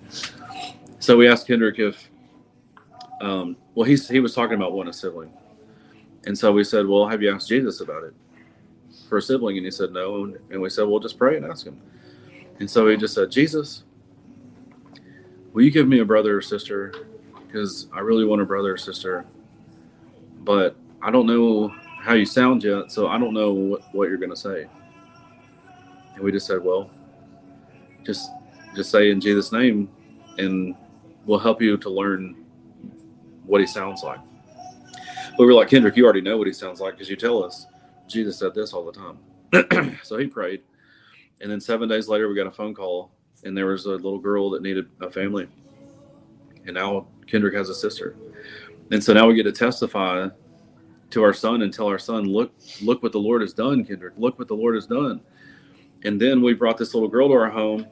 So 0.99 1.17
we 1.17 1.27
asked 1.27 1.47
Kendrick 1.47 1.79
if, 1.79 2.09
um, 3.21 3.55
well, 3.75 3.85
he's 3.85 4.07
he 4.07 4.19
was 4.19 4.35
talking 4.35 4.55
about 4.55 4.73
one 4.73 4.87
a 4.87 4.93
sibling, 4.93 5.31
and 6.25 6.37
so 6.37 6.51
we 6.51 6.63
said, 6.63 6.85
well, 6.85 7.07
have 7.07 7.21
you 7.21 7.33
asked 7.33 7.47
Jesus 7.47 7.81
about 7.81 8.03
it 8.03 8.13
for 9.13 9.17
a 9.17 9.21
sibling? 9.21 9.57
And 9.57 9.65
he 9.65 9.69
said 9.69 9.91
no, 9.91 10.23
and, 10.23 10.39
and 10.49 10.59
we 10.59 10.71
said, 10.71 10.87
well, 10.87 10.99
just 10.99 11.19
pray 11.19 11.37
and 11.37 11.45
ask 11.45 11.67
him. 11.67 11.79
And 12.59 12.67
so 12.67 12.87
he 12.87 12.97
just 12.97 13.13
said, 13.13 13.29
Jesus, 13.29 13.83
will 15.51 15.61
you 15.61 15.69
give 15.69 15.87
me 15.87 15.99
a 15.99 16.05
brother 16.05 16.35
or 16.35 16.41
sister? 16.41 16.91
Because 17.45 17.85
I 17.93 17.99
really 17.99 18.25
want 18.25 18.41
a 18.41 18.45
brother 18.45 18.73
or 18.73 18.77
sister, 18.77 19.23
but 20.39 20.75
I 20.99 21.11
don't 21.11 21.27
know 21.27 21.67
how 21.99 22.15
you 22.15 22.25
sound 22.25 22.63
yet, 22.63 22.91
so 22.91 23.07
I 23.07 23.19
don't 23.19 23.35
know 23.35 23.53
what, 23.53 23.81
what 23.93 24.09
you're 24.09 24.17
going 24.17 24.31
to 24.31 24.35
say. 24.35 24.65
And 26.15 26.23
we 26.23 26.31
just 26.31 26.47
said, 26.47 26.63
well, 26.63 26.89
just 28.03 28.31
just 28.75 28.89
say 28.89 29.11
in 29.11 29.21
Jesus' 29.21 29.51
name, 29.51 29.89
and 30.39 30.73
we'll 31.27 31.37
help 31.37 31.61
you 31.61 31.77
to 31.77 31.89
learn 31.91 32.43
what 33.45 33.61
he 33.61 33.67
sounds 33.67 34.01
like. 34.01 34.19
But 35.37 35.45
we're 35.45 35.53
like, 35.53 35.69
Kendrick, 35.69 35.97
you 35.97 36.03
already 36.03 36.21
know 36.21 36.37
what 36.37 36.47
he 36.47 36.53
sounds 36.53 36.79
like 36.79 36.95
because 36.95 37.11
you 37.11 37.15
tell 37.15 37.43
us. 37.43 37.67
Jesus 38.07 38.37
said 38.37 38.53
this 38.53 38.73
all 38.73 38.85
the 38.85 38.91
time. 38.91 39.99
so 40.03 40.17
he 40.17 40.27
prayed. 40.27 40.61
And 41.41 41.51
then 41.51 41.59
seven 41.59 41.89
days 41.89 42.07
later, 42.07 42.29
we 42.29 42.35
got 42.35 42.47
a 42.47 42.51
phone 42.51 42.73
call, 42.73 43.11
and 43.43 43.57
there 43.57 43.67
was 43.67 43.85
a 43.85 43.91
little 43.91 44.19
girl 44.19 44.49
that 44.51 44.61
needed 44.61 44.89
a 45.01 45.09
family. 45.09 45.47
And 46.65 46.75
now 46.75 47.07
Kendrick 47.27 47.55
has 47.55 47.69
a 47.69 47.75
sister. 47.75 48.15
And 48.91 49.03
so 49.03 49.13
now 49.13 49.27
we 49.27 49.35
get 49.35 49.43
to 49.43 49.51
testify 49.51 50.29
to 51.09 51.23
our 51.23 51.33
son 51.33 51.61
and 51.61 51.73
tell 51.73 51.87
our 51.87 51.99
son, 51.99 52.25
look, 52.25 52.51
look 52.81 53.03
what 53.03 53.11
the 53.11 53.19
Lord 53.19 53.41
has 53.41 53.53
done, 53.53 53.83
Kendrick. 53.85 54.13
Look 54.17 54.39
what 54.39 54.47
the 54.47 54.55
Lord 54.55 54.75
has 54.75 54.87
done. 54.87 55.21
And 56.03 56.19
then 56.19 56.41
we 56.41 56.53
brought 56.53 56.77
this 56.77 56.93
little 56.93 57.09
girl 57.09 57.29
to 57.29 57.33
our 57.33 57.49
home 57.49 57.85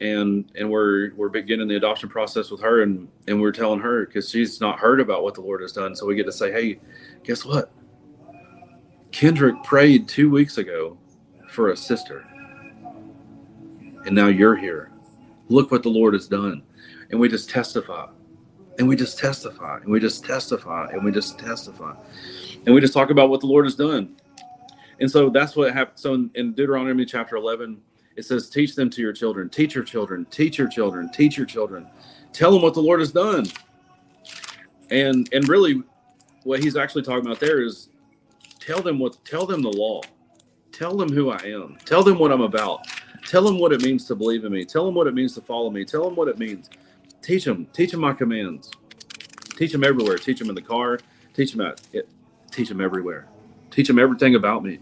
and 0.00 0.50
and 0.54 0.68
we're 0.68 1.14
we're 1.14 1.28
beginning 1.28 1.68
the 1.68 1.76
adoption 1.76 2.08
process 2.08 2.50
with 2.50 2.60
her 2.60 2.82
and 2.82 3.08
and 3.28 3.40
we're 3.40 3.52
telling 3.52 3.80
her 3.80 4.04
because 4.04 4.28
she's 4.28 4.60
not 4.60 4.78
heard 4.78 5.00
about 5.00 5.22
what 5.22 5.34
the 5.34 5.40
lord 5.40 5.62
has 5.62 5.72
done 5.72 5.96
so 5.96 6.04
we 6.04 6.14
get 6.14 6.26
to 6.26 6.32
say 6.32 6.52
hey 6.52 6.78
guess 7.24 7.44
what 7.44 7.70
kendrick 9.16 9.62
prayed 9.62 10.06
two 10.06 10.28
weeks 10.28 10.58
ago 10.58 10.98
for 11.48 11.70
a 11.70 11.76
sister. 11.76 12.22
And 14.04 14.14
now 14.14 14.26
you're 14.26 14.56
here. 14.56 14.90
Look 15.48 15.70
what 15.70 15.82
the 15.82 15.88
lord 15.88 16.12
has 16.12 16.28
done. 16.28 16.62
And 17.10 17.18
we 17.18 17.30
just 17.30 17.48
testify. 17.48 18.08
And 18.78 18.86
we 18.86 18.94
just 18.94 19.18
testify. 19.18 19.78
And 19.78 19.88
we 19.88 20.00
just 20.00 20.22
testify. 20.22 20.90
And 20.92 21.02
we 21.02 21.10
just 21.10 21.38
testify. 21.38 21.94
And 22.66 22.74
we 22.74 22.80
just 22.82 22.92
talk 22.92 23.08
about 23.08 23.30
what 23.30 23.40
the 23.40 23.46
lord 23.46 23.64
has 23.64 23.74
done. 23.74 24.16
And 25.00 25.10
so 25.10 25.30
that's 25.30 25.56
what 25.56 25.72
happened 25.72 25.98
so 25.98 26.28
in, 26.34 26.52
deuteronomy 26.52 27.06
chapter 27.06 27.36
11 27.36 27.80
It 28.16 28.26
says, 28.26 28.50
teach 28.50 28.74
them 28.74 28.90
to 28.90 29.00
your 29.00 29.14
children, 29.14 29.48
teach 29.48 29.74
your 29.74 29.84
children, 29.84 30.26
teach 30.26 30.58
your 30.58 30.68
children, 30.68 31.10
teach 31.10 31.38
your 31.38 31.46
children. 31.46 31.86
Tell 32.34 32.52
them 32.52 32.60
what 32.60 32.74
the 32.74 32.82
Lord 32.82 33.00
has 33.00 33.12
done. 33.12 33.46
And 34.90 35.26
and 35.32 35.48
really 35.48 35.82
what 36.42 36.62
he's 36.62 36.76
actually 36.76 37.02
talking 37.02 37.24
about 37.24 37.40
there 37.40 37.62
is 37.62 37.88
tell 38.66 38.82
them 38.82 38.98
what 38.98 39.24
tell 39.24 39.46
them 39.46 39.62
the 39.62 39.70
law. 39.70 40.00
Tell 40.72 40.96
them 40.96 41.10
who 41.10 41.30
I 41.30 41.40
am. 41.44 41.78
Tell 41.84 42.02
them 42.02 42.18
what 42.18 42.32
I'm 42.32 42.42
about. 42.42 42.86
Tell 43.26 43.42
them 43.42 43.58
what 43.58 43.72
it 43.72 43.82
means 43.82 44.04
to 44.06 44.14
believe 44.14 44.44
in 44.44 44.52
me. 44.52 44.64
Tell 44.64 44.84
them 44.84 44.94
what 44.94 45.06
it 45.06 45.14
means 45.14 45.34
to 45.34 45.40
follow 45.40 45.70
me. 45.70 45.84
Tell 45.84 46.04
them 46.04 46.16
what 46.16 46.28
it 46.28 46.38
means. 46.38 46.68
Teach 47.22 47.44
them. 47.44 47.66
Teach 47.72 47.92
them 47.92 48.00
my 48.00 48.12
commands. 48.12 48.70
Teach 49.56 49.72
them 49.72 49.84
everywhere. 49.84 50.18
Teach 50.18 50.38
them 50.38 50.48
in 50.48 50.54
the 50.54 50.62
car. 50.62 50.98
Teach 51.32 51.52
them 51.52 51.62
at 51.62 51.80
it. 51.92 52.08
Teach 52.50 52.68
them 52.68 52.80
everywhere. 52.80 53.28
Teach 53.70 53.88
them 53.88 53.98
everything 53.98 54.34
about 54.34 54.62
me. 54.62 54.80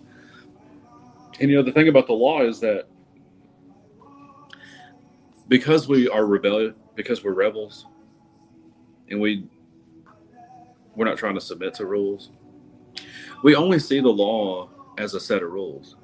And 1.41 1.51
you 1.51 1.57
know 1.57 1.63
the 1.63 1.73
thing 1.73 1.89
about 1.89 2.07
the 2.07 2.13
law 2.13 2.43
is 2.43 2.61
that 2.61 2.87
because 5.49 5.89
we 5.89 6.09
are 6.09 6.27
rebellious, 6.27 6.75
because 6.95 7.23
we're 7.23 7.33
rebels, 7.33 7.87
and 9.11 9.21
we 9.21 9.49
we're 10.97 11.05
not 11.05 11.19
trying 11.19 11.35
to 11.35 11.41
submit 11.41 11.75
to 11.75 11.87
rules. 11.87 12.31
We 13.45 13.55
only 13.55 13.79
see 13.79 14.01
the 14.01 14.09
law 14.09 14.71
as 14.97 15.13
a 15.13 15.21
set 15.21 15.43
of 15.43 15.53
rules. 15.53 15.97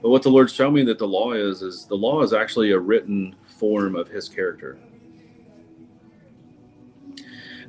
But 0.00 0.10
what 0.10 0.22
the 0.22 0.28
Lord 0.28 0.52
showed 0.52 0.70
me 0.70 0.84
that 0.84 1.00
the 1.00 1.08
law 1.08 1.32
is 1.32 1.62
is 1.62 1.84
the 1.86 1.96
law 1.96 2.22
is 2.22 2.32
actually 2.32 2.70
a 2.70 2.78
written 2.78 3.34
form 3.58 3.96
of 3.96 4.06
His 4.06 4.28
character. 4.28 4.78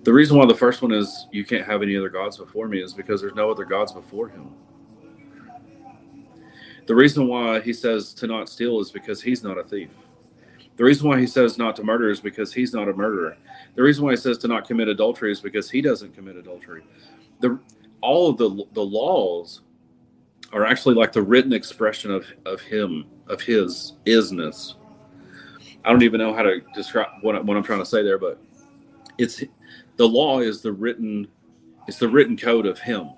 The 0.04 0.14
reason 0.14 0.38
why 0.38 0.46
the 0.46 0.54
first 0.54 0.84
one 0.84 0.92
is 0.92 1.26
you 1.32 1.44
can't 1.44 1.66
have 1.66 1.82
any 1.82 1.98
other 1.98 2.10
gods 2.10 2.38
before 2.38 2.68
me 2.68 2.80
is 2.80 2.94
because 2.94 3.22
there's 3.22 3.34
no 3.34 3.50
other 3.50 3.66
gods 3.66 3.92
before 3.92 4.30
Him. 4.30 4.52
The 6.86 6.94
reason 6.94 7.28
why 7.28 7.60
He 7.60 7.74
says 7.74 8.14
to 8.14 8.28
not 8.28 8.50
steal 8.50 8.80
is 8.80 8.92
because 8.92 9.20
He's 9.20 9.44
not 9.44 9.58
a 9.58 9.64
thief. 9.64 9.90
The 10.76 10.84
reason 10.84 11.08
why 11.08 11.20
He 11.20 11.26
says 11.26 11.58
not 11.58 11.76
to 11.78 11.84
murder 11.84 12.12
is 12.12 12.20
because 12.20 12.54
He's 12.54 12.72
not 12.72 12.88
a 12.88 12.94
murderer. 12.94 13.36
The 13.74 13.82
reason 13.82 14.06
why 14.06 14.12
He 14.12 14.18
says 14.18 14.38
to 14.40 14.48
not 14.48 14.68
commit 14.68 14.90
adultery 14.90 15.32
is 15.32 15.42
because 15.42 15.72
He 15.72 15.82
doesn't 15.82 16.14
commit 16.14 16.36
adultery. 16.36 16.84
The 17.40 17.60
all 18.04 18.30
of 18.30 18.38
the 18.38 18.66
the 18.74 18.84
laws 18.84 19.62
are 20.52 20.66
actually 20.66 20.94
like 20.94 21.14
the 21.14 21.22
written 21.22 21.54
expression 21.54 22.12
of 22.12 22.26
of 22.46 22.60
him 22.60 23.06
of 23.28 23.42
his 23.42 23.94
isness. 24.06 24.76
I 25.86 25.90
don't 25.90 26.04
even 26.04 26.20
know 26.20 26.34
how 26.34 26.44
to 26.44 26.62
describe 26.76 27.08
what, 27.22 27.44
what 27.46 27.58
i'm 27.58 27.64
trying 27.64 27.80
to 27.80 27.86
say 27.86 28.04
there 28.04 28.18
but 28.18 28.40
it's 29.18 29.44
the 29.96 30.08
law 30.08 30.40
is 30.40 30.62
the 30.62 30.72
written 30.72 31.28
it's 31.88 31.98
the 31.98 32.08
written 32.08 32.38
code 32.38 32.66
of 32.66 32.80
him. 32.80 33.12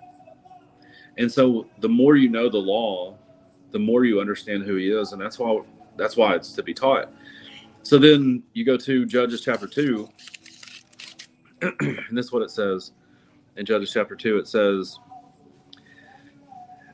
And 1.18 1.32
so 1.32 1.68
the 1.80 1.90
more 1.90 2.16
you 2.16 2.30
know 2.30 2.48
the 2.48 2.58
law 2.58 3.18
the 3.72 3.80
more 3.80 4.06
you 4.06 4.22
understand 4.22 4.64
who 4.64 4.76
he 4.76 4.90
is 4.90 5.12
and 5.12 5.22
that's 5.22 5.40
why 5.40 5.60
that's 5.98 6.16
why 6.16 6.36
it's 6.36 6.54
to 6.54 6.64
be 6.64 6.74
taught. 6.74 7.12
So 7.82 7.98
then 7.98 8.44
you 8.54 8.66
go 8.66 8.78
to 8.78 9.06
judges 9.06 9.42
chapter 9.42 9.68
2 9.68 10.08
and 11.62 12.18
this 12.18 12.28
is 12.28 12.32
what 12.32 12.44
it 12.44 12.52
says 12.52 12.92
in 13.58 13.66
judges 13.66 13.92
chapter 13.92 14.16
2 14.16 14.38
it 14.38 14.48
says 14.48 15.00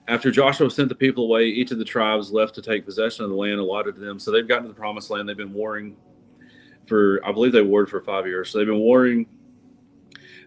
after 0.07 0.29
Joshua 0.29 0.69
sent 0.69 0.89
the 0.89 0.95
people 0.95 1.23
away, 1.23 1.45
each 1.45 1.71
of 1.71 1.77
the 1.77 1.85
tribes 1.85 2.31
left 2.31 2.53
to 2.55 2.61
take 2.61 2.85
possession 2.85 3.23
of 3.23 3.29
the 3.29 3.35
land 3.35 3.59
allotted 3.59 3.95
to 3.95 4.01
them. 4.01 4.19
So 4.19 4.29
they've 4.29 4.47
gotten 4.47 4.63
to 4.63 4.69
the 4.69 4.75
promised 4.75 5.09
land. 5.09 5.29
They've 5.29 5.37
been 5.37 5.53
warring 5.53 5.95
for, 6.85 7.21
I 7.25 7.31
believe 7.31 7.53
they 7.53 7.61
warred 7.61 7.89
for 7.89 8.01
five 8.01 8.25
years. 8.25 8.49
So 8.49 8.57
they've 8.57 8.67
been 8.67 8.79
warring. 8.79 9.25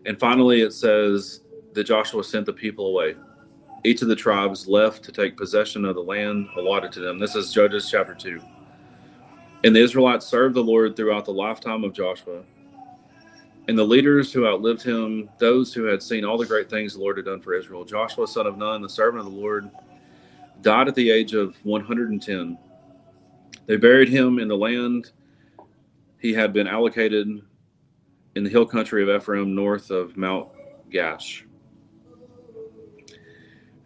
And 0.04 0.20
finally, 0.20 0.60
it 0.60 0.72
says 0.72 1.40
that 1.72 1.84
Joshua 1.84 2.22
sent 2.24 2.44
the 2.44 2.52
people 2.52 2.88
away. 2.88 3.16
Each 3.84 4.02
of 4.02 4.08
the 4.08 4.16
tribes 4.16 4.66
left 4.66 5.02
to 5.04 5.12
take 5.12 5.36
possession 5.36 5.84
of 5.84 5.94
the 5.94 6.02
land 6.02 6.46
allotted 6.58 6.92
to 6.92 7.00
them. 7.00 7.18
This 7.18 7.34
is 7.34 7.52
Judges 7.52 7.90
chapter 7.90 8.14
2. 8.14 8.40
And 9.64 9.74
the 9.74 9.80
Israelites 9.80 10.26
served 10.26 10.56
the 10.56 10.62
Lord 10.62 10.94
throughout 10.94 11.24
the 11.24 11.32
lifetime 11.32 11.84
of 11.84 11.94
Joshua 11.94 12.42
and 13.66 13.78
the 13.78 13.84
leaders 13.84 14.32
who 14.32 14.46
outlived 14.46 14.82
him, 14.82 15.28
those 15.38 15.72
who 15.72 15.84
had 15.84 16.02
seen 16.02 16.24
all 16.24 16.36
the 16.36 16.46
great 16.46 16.68
things 16.68 16.94
the 16.94 17.00
Lord 17.00 17.16
had 17.16 17.26
done 17.26 17.40
for 17.40 17.54
Israel. 17.54 17.84
Joshua, 17.84 18.26
son 18.26 18.46
of 18.46 18.58
Nun, 18.58 18.82
the 18.82 18.88
servant 18.88 19.26
of 19.26 19.32
the 19.32 19.38
Lord, 19.38 19.70
died 20.60 20.88
at 20.88 20.94
the 20.94 21.10
age 21.10 21.34
of 21.34 21.56
110. 21.64 22.58
They 23.66 23.76
buried 23.76 24.08
him 24.10 24.38
in 24.38 24.48
the 24.48 24.56
land 24.56 25.12
he 26.18 26.32
had 26.34 26.52
been 26.52 26.66
allocated 26.66 27.42
in 28.34 28.44
the 28.44 28.50
hill 28.50 28.66
country 28.66 29.02
of 29.02 29.08
Ephraim, 29.08 29.54
north 29.54 29.90
of 29.90 30.16
Mount 30.16 30.48
Gaash. 30.90 31.42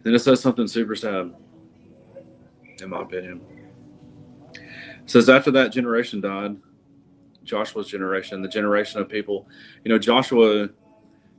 Then 0.03 0.13
it 0.13 0.19
says 0.19 0.41
something 0.41 0.67
super 0.67 0.95
sad, 0.95 1.33
in 2.81 2.89
my 2.89 3.01
opinion. 3.01 3.41
It 4.53 5.09
says, 5.09 5.29
After 5.29 5.51
that 5.51 5.71
generation 5.71 6.21
died, 6.21 6.57
Joshua's 7.43 7.87
generation, 7.87 8.41
the 8.41 8.47
generation 8.47 9.01
of 9.01 9.09
people. 9.09 9.47
You 9.83 9.89
know, 9.89 9.99
Joshua, 9.99 10.69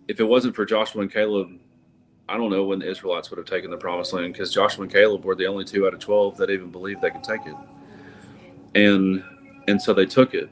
if 0.08 0.20
it 0.20 0.24
wasn't 0.24 0.56
for 0.56 0.64
Joshua 0.64 1.02
and 1.02 1.12
Caleb, 1.12 1.58
I 2.28 2.36
don't 2.36 2.50
know 2.50 2.64
when 2.64 2.78
the 2.78 2.90
Israelites 2.90 3.30
would 3.30 3.38
have 3.38 3.46
taken 3.46 3.70
the 3.70 3.76
promised 3.76 4.12
land 4.12 4.32
because 4.32 4.52
Joshua 4.52 4.82
and 4.82 4.92
Caleb 4.92 5.24
were 5.24 5.34
the 5.34 5.46
only 5.46 5.64
two 5.64 5.86
out 5.86 5.94
of 5.94 6.00
12 6.00 6.36
that 6.36 6.50
even 6.50 6.70
believed 6.70 7.00
they 7.00 7.10
could 7.10 7.24
take 7.24 7.44
it. 7.46 7.56
And 8.74 9.24
and 9.66 9.80
so 9.80 9.92
they 9.92 10.06
took 10.06 10.34
it. 10.34 10.50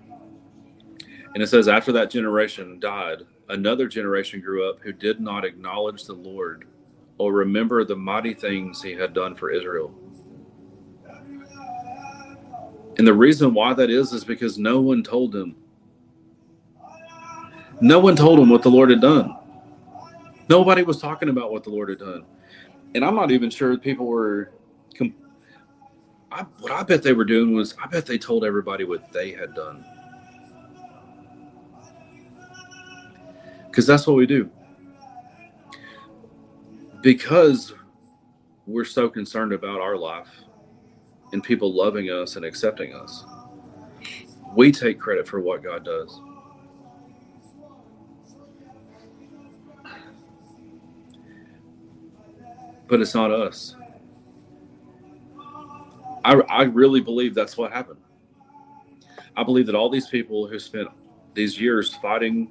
And 1.34 1.42
it 1.42 1.48
says 1.48 1.68
after 1.68 1.92
that 1.92 2.10
generation 2.10 2.80
died, 2.80 3.22
another 3.48 3.86
generation 3.86 4.40
grew 4.40 4.68
up 4.68 4.80
who 4.80 4.92
did 4.92 5.20
not 5.20 5.44
acknowledge 5.44 6.04
the 6.04 6.14
Lord 6.14 6.66
or 7.18 7.32
remember 7.32 7.84
the 7.84 7.96
mighty 7.96 8.34
things 8.34 8.82
he 8.82 8.92
had 8.92 9.12
done 9.12 9.34
for 9.34 9.50
Israel. 9.50 9.94
And 12.98 13.06
the 13.06 13.14
reason 13.14 13.54
why 13.54 13.74
that 13.74 13.90
is 13.90 14.12
is 14.12 14.24
because 14.24 14.58
no 14.58 14.80
one 14.80 15.04
told 15.04 15.34
him. 15.34 15.54
No 17.80 18.00
one 18.00 18.16
told 18.16 18.40
him 18.40 18.48
what 18.48 18.62
the 18.62 18.70
Lord 18.70 18.90
had 18.90 19.00
done. 19.00 19.36
Nobody 20.48 20.82
was 20.82 21.00
talking 21.00 21.28
about 21.28 21.52
what 21.52 21.62
the 21.62 21.70
Lord 21.70 21.90
had 21.90 22.00
done. 22.00 22.24
And 22.94 23.04
I'm 23.04 23.14
not 23.14 23.30
even 23.30 23.50
sure 23.50 23.76
people 23.78 24.06
were. 24.06 24.50
I, 26.30 26.42
what 26.60 26.72
I 26.72 26.82
bet 26.82 27.02
they 27.02 27.14
were 27.14 27.24
doing 27.24 27.54
was, 27.54 27.74
I 27.82 27.86
bet 27.86 28.04
they 28.04 28.18
told 28.18 28.44
everybody 28.44 28.84
what 28.84 29.12
they 29.12 29.32
had 29.32 29.54
done. 29.54 29.84
Because 33.66 33.86
that's 33.86 34.06
what 34.06 34.16
we 34.16 34.26
do. 34.26 34.50
Because 37.00 37.72
we're 38.66 38.84
so 38.84 39.08
concerned 39.08 39.52
about 39.52 39.80
our 39.80 39.96
life 39.96 40.28
and 41.32 41.42
people 41.42 41.72
loving 41.74 42.06
us 42.10 42.36
and 42.36 42.44
accepting 42.44 42.94
us. 42.94 43.24
We 44.56 44.72
take 44.72 44.98
credit 44.98 45.28
for 45.28 45.40
what 45.40 45.62
God 45.62 45.84
does. 45.84 46.20
But 52.86 53.00
it's 53.00 53.14
not 53.14 53.30
us. 53.30 53.76
I, 56.24 56.34
I 56.34 56.62
really 56.64 57.00
believe 57.00 57.34
that's 57.34 57.56
what 57.56 57.72
happened. 57.72 58.00
I 59.36 59.42
believe 59.44 59.66
that 59.66 59.74
all 59.74 59.88
these 59.88 60.08
people 60.08 60.46
who 60.46 60.58
spent 60.58 60.88
these 61.34 61.60
years 61.60 61.94
fighting 61.94 62.50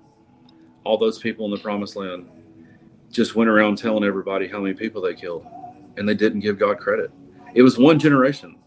all 0.84 0.98
those 0.98 1.20
people 1.20 1.46
in 1.46 1.52
the 1.52 1.58
promised 1.58 1.96
land 1.96 2.30
just 3.12 3.36
went 3.36 3.50
around 3.50 3.78
telling 3.78 4.04
everybody 4.04 4.48
how 4.48 4.62
many 4.62 4.74
people 4.74 5.02
they 5.02 5.14
killed 5.14 5.46
and 5.98 6.08
they 6.08 6.14
didn't 6.14 6.40
give 6.40 6.58
God 6.58 6.80
credit. 6.80 7.12
It 7.54 7.62
was 7.62 7.78
one 7.78 8.00
generation. 8.00 8.58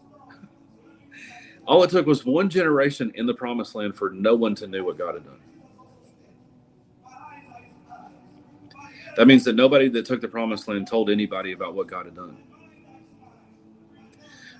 All 1.67 1.83
it 1.83 1.89
took 1.89 2.05
was 2.05 2.25
one 2.25 2.49
generation 2.49 3.11
in 3.15 3.25
the 3.25 3.33
promised 3.33 3.75
land 3.75 3.95
for 3.95 4.09
no 4.09 4.35
one 4.35 4.55
to 4.55 4.67
know 4.67 4.83
what 4.83 4.97
God 4.97 5.15
had 5.15 5.25
done. 5.25 5.39
That 9.17 9.27
means 9.27 9.43
that 9.43 9.55
nobody 9.55 9.89
that 9.89 10.05
took 10.05 10.21
the 10.21 10.27
promised 10.27 10.67
land 10.67 10.87
told 10.87 11.09
anybody 11.09 11.51
about 11.51 11.75
what 11.75 11.87
God 11.87 12.05
had 12.05 12.15
done. 12.15 12.37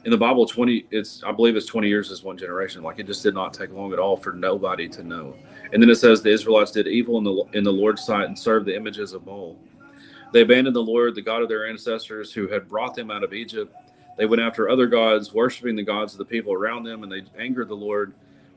In 0.04 0.10
the 0.10 0.18
Bible, 0.18 0.48
20, 0.48 0.88
it's, 0.90 1.24
I 1.24 1.32
believe 1.32 1.56
it's 1.56 1.68
20 1.68 1.88
years 1.88 2.10
is 2.10 2.24
one 2.24 2.38
generation. 2.38 2.82
Like 2.82 3.00
it 3.00 3.06
just 3.06 3.22
did 3.22 3.36
not 3.36 3.54
take 3.54 3.72
long 3.72 3.94
at 3.94 4.00
all 4.00 4.18
for 4.18 4.34
nobody 4.34 4.90
to 4.90 5.04
know. 5.04 5.36
And 5.72 5.82
then 5.82 5.90
it 5.90 5.96
says 5.96 6.22
the 6.22 6.32
Israelites 6.32 6.72
did 6.72 6.88
evil 6.88 7.18
in 7.20 7.24
the, 7.24 7.44
in 7.54 7.64
the 7.64 7.72
Lord's 7.72 8.04
sight 8.04 8.26
and 8.26 8.38
served 8.38 8.66
the 8.66 8.76
images 8.76 9.14
of 9.14 9.26
Baal. 9.26 9.58
They 10.34 10.42
abandoned 10.42 10.76
the 10.76 10.82
Lord, 10.82 11.14
the 11.14 11.22
God 11.22 11.44
of 11.44 11.50
their 11.50 11.68
ancestors 11.68 12.34
who 12.34 12.48
had 12.48 12.68
brought 12.68 12.96
them 12.96 13.12
out 13.12 13.24
of 13.24 13.34
Egypt 13.34 13.76
they 14.18 14.26
went 14.26 14.42
after 14.42 14.70
other 14.70 14.88
gods, 14.88 15.34
worshiping 15.34 15.76
the 15.76 15.84
gods 15.84 16.14
of 16.14 16.20
the 16.20 16.26
people 16.26 16.54
around 16.54 16.84
them, 16.84 17.04
and 17.04 17.12
they 17.12 17.24
angered 17.40 17.70
the 17.70 17.76
Lord. 17.76 18.14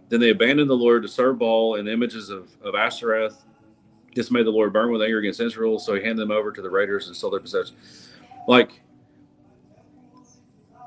Then 0.08 0.20
they 0.20 0.30
abandoned 0.30 0.68
the 0.68 0.76
Lord 0.76 1.02
to 1.02 1.08
serve 1.08 1.38
Baal 1.38 1.76
and 1.76 1.88
images 1.88 2.28
of, 2.28 2.50
of 2.62 2.74
Ashtoreth. 2.74 3.44
This 4.14 4.30
made 4.30 4.46
the 4.46 4.50
Lord 4.50 4.72
burn 4.72 4.92
with 4.92 5.02
anger 5.02 5.18
against 5.18 5.40
Israel, 5.40 5.78
so 5.78 5.94
he 5.94 6.02
handed 6.02 6.18
them 6.18 6.30
over 6.30 6.52
to 6.52 6.62
the 6.62 6.70
raiders 6.70 7.06
and 7.06 7.16
stole 7.16 7.30
their 7.30 7.40
possessions. 7.40 8.10
Like 8.46 8.82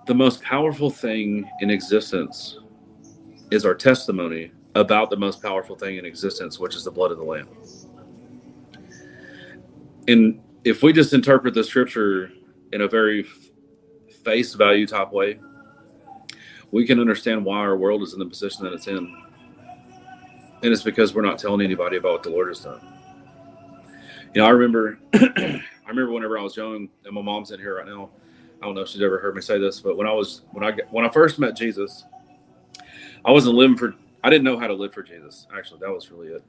the 0.06 0.16
most 0.16 0.42
powerful 0.42 0.90
thing 0.90 1.50
in 1.60 1.70
existence 1.70 2.60
is 3.52 3.66
our 3.66 3.76
testimony 3.76 4.52
about 4.76 5.10
the 5.10 5.18
most 5.18 5.42
powerful 5.42 5.76
thing 5.76 5.98
in 5.98 6.06
existence, 6.06 6.60
which 6.60 6.76
is 6.76 6.84
the 6.84 6.92
blood 6.92 7.12
of 7.12 7.18
the 7.18 7.24
Lamb. 7.24 7.48
And 10.08 10.40
if 10.64 10.84
we 10.84 10.94
just 10.94 11.14
interpret 11.14 11.54
the 11.54 11.64
scripture 11.64 12.32
in 12.72 12.82
a 12.82 12.88
very 12.88 13.26
face 14.28 14.54
value 14.56 14.86
type 14.86 15.14
way, 15.14 15.40
we 16.72 16.86
can 16.86 17.00
understand 17.00 17.46
why 17.46 17.60
our 17.60 17.78
world 17.78 18.04
is 18.04 18.12
in 18.12 18.20
the 18.20 18.26
position 18.26 18.66
that 18.66 18.74
it's 18.74 18.88
in. 18.88 19.16
And 20.62 20.74
it's 20.74 20.84
because 20.84 21.16
we're 21.16 21.22
not 21.22 21.40
telling 21.40 21.62
anybody 21.62 21.96
about 21.96 22.12
what 22.12 22.24
the 22.24 22.30
Lord 22.30 22.50
has 22.50 22.60
done. 22.60 22.82
You 24.34 24.42
know, 24.42 24.46
I 24.48 24.50
remember, 24.50 25.00
I 25.14 25.62
remember 25.88 26.12
whenever 26.12 26.38
I 26.38 26.42
was 26.42 26.58
young, 26.58 26.90
and 27.06 27.14
my 27.14 27.22
mom's 27.22 27.52
in 27.52 27.60
here 27.62 27.78
right 27.78 27.86
now. 27.86 28.10
I 28.62 28.66
don't 28.66 28.76
know 28.76 28.82
if 28.82 28.90
she's 28.90 29.02
ever 29.02 29.18
heard 29.18 29.34
me 29.34 29.42
say 29.42 29.60
this, 29.60 29.80
but 29.80 29.96
when 29.96 30.08
I 30.08 30.12
was 30.12 30.42
when 30.52 30.64
I 30.64 30.76
when 30.90 31.06
I 31.06 31.10
first 31.10 31.40
met 31.40 31.56
Jesus, 31.56 32.04
I 33.24 33.32
wasn't 33.32 33.56
living 33.56 33.78
for. 33.78 33.94
I 34.26 34.30
didn't 34.30 34.44
know 34.44 34.60
how 34.60 34.68
to 34.68 34.74
live 34.74 34.94
for 34.94 35.04
Jesus. 35.04 35.48
Actually, 35.56 35.80
that 35.82 35.92
was 35.92 36.12
really 36.12 36.30
it. 36.30 36.44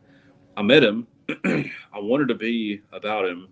I 0.56 0.62
met 0.62 0.82
him. 0.82 1.06
I 1.44 1.98
wanted 1.98 2.28
to 2.28 2.34
be 2.34 2.80
about 2.92 3.26
him, 3.26 3.48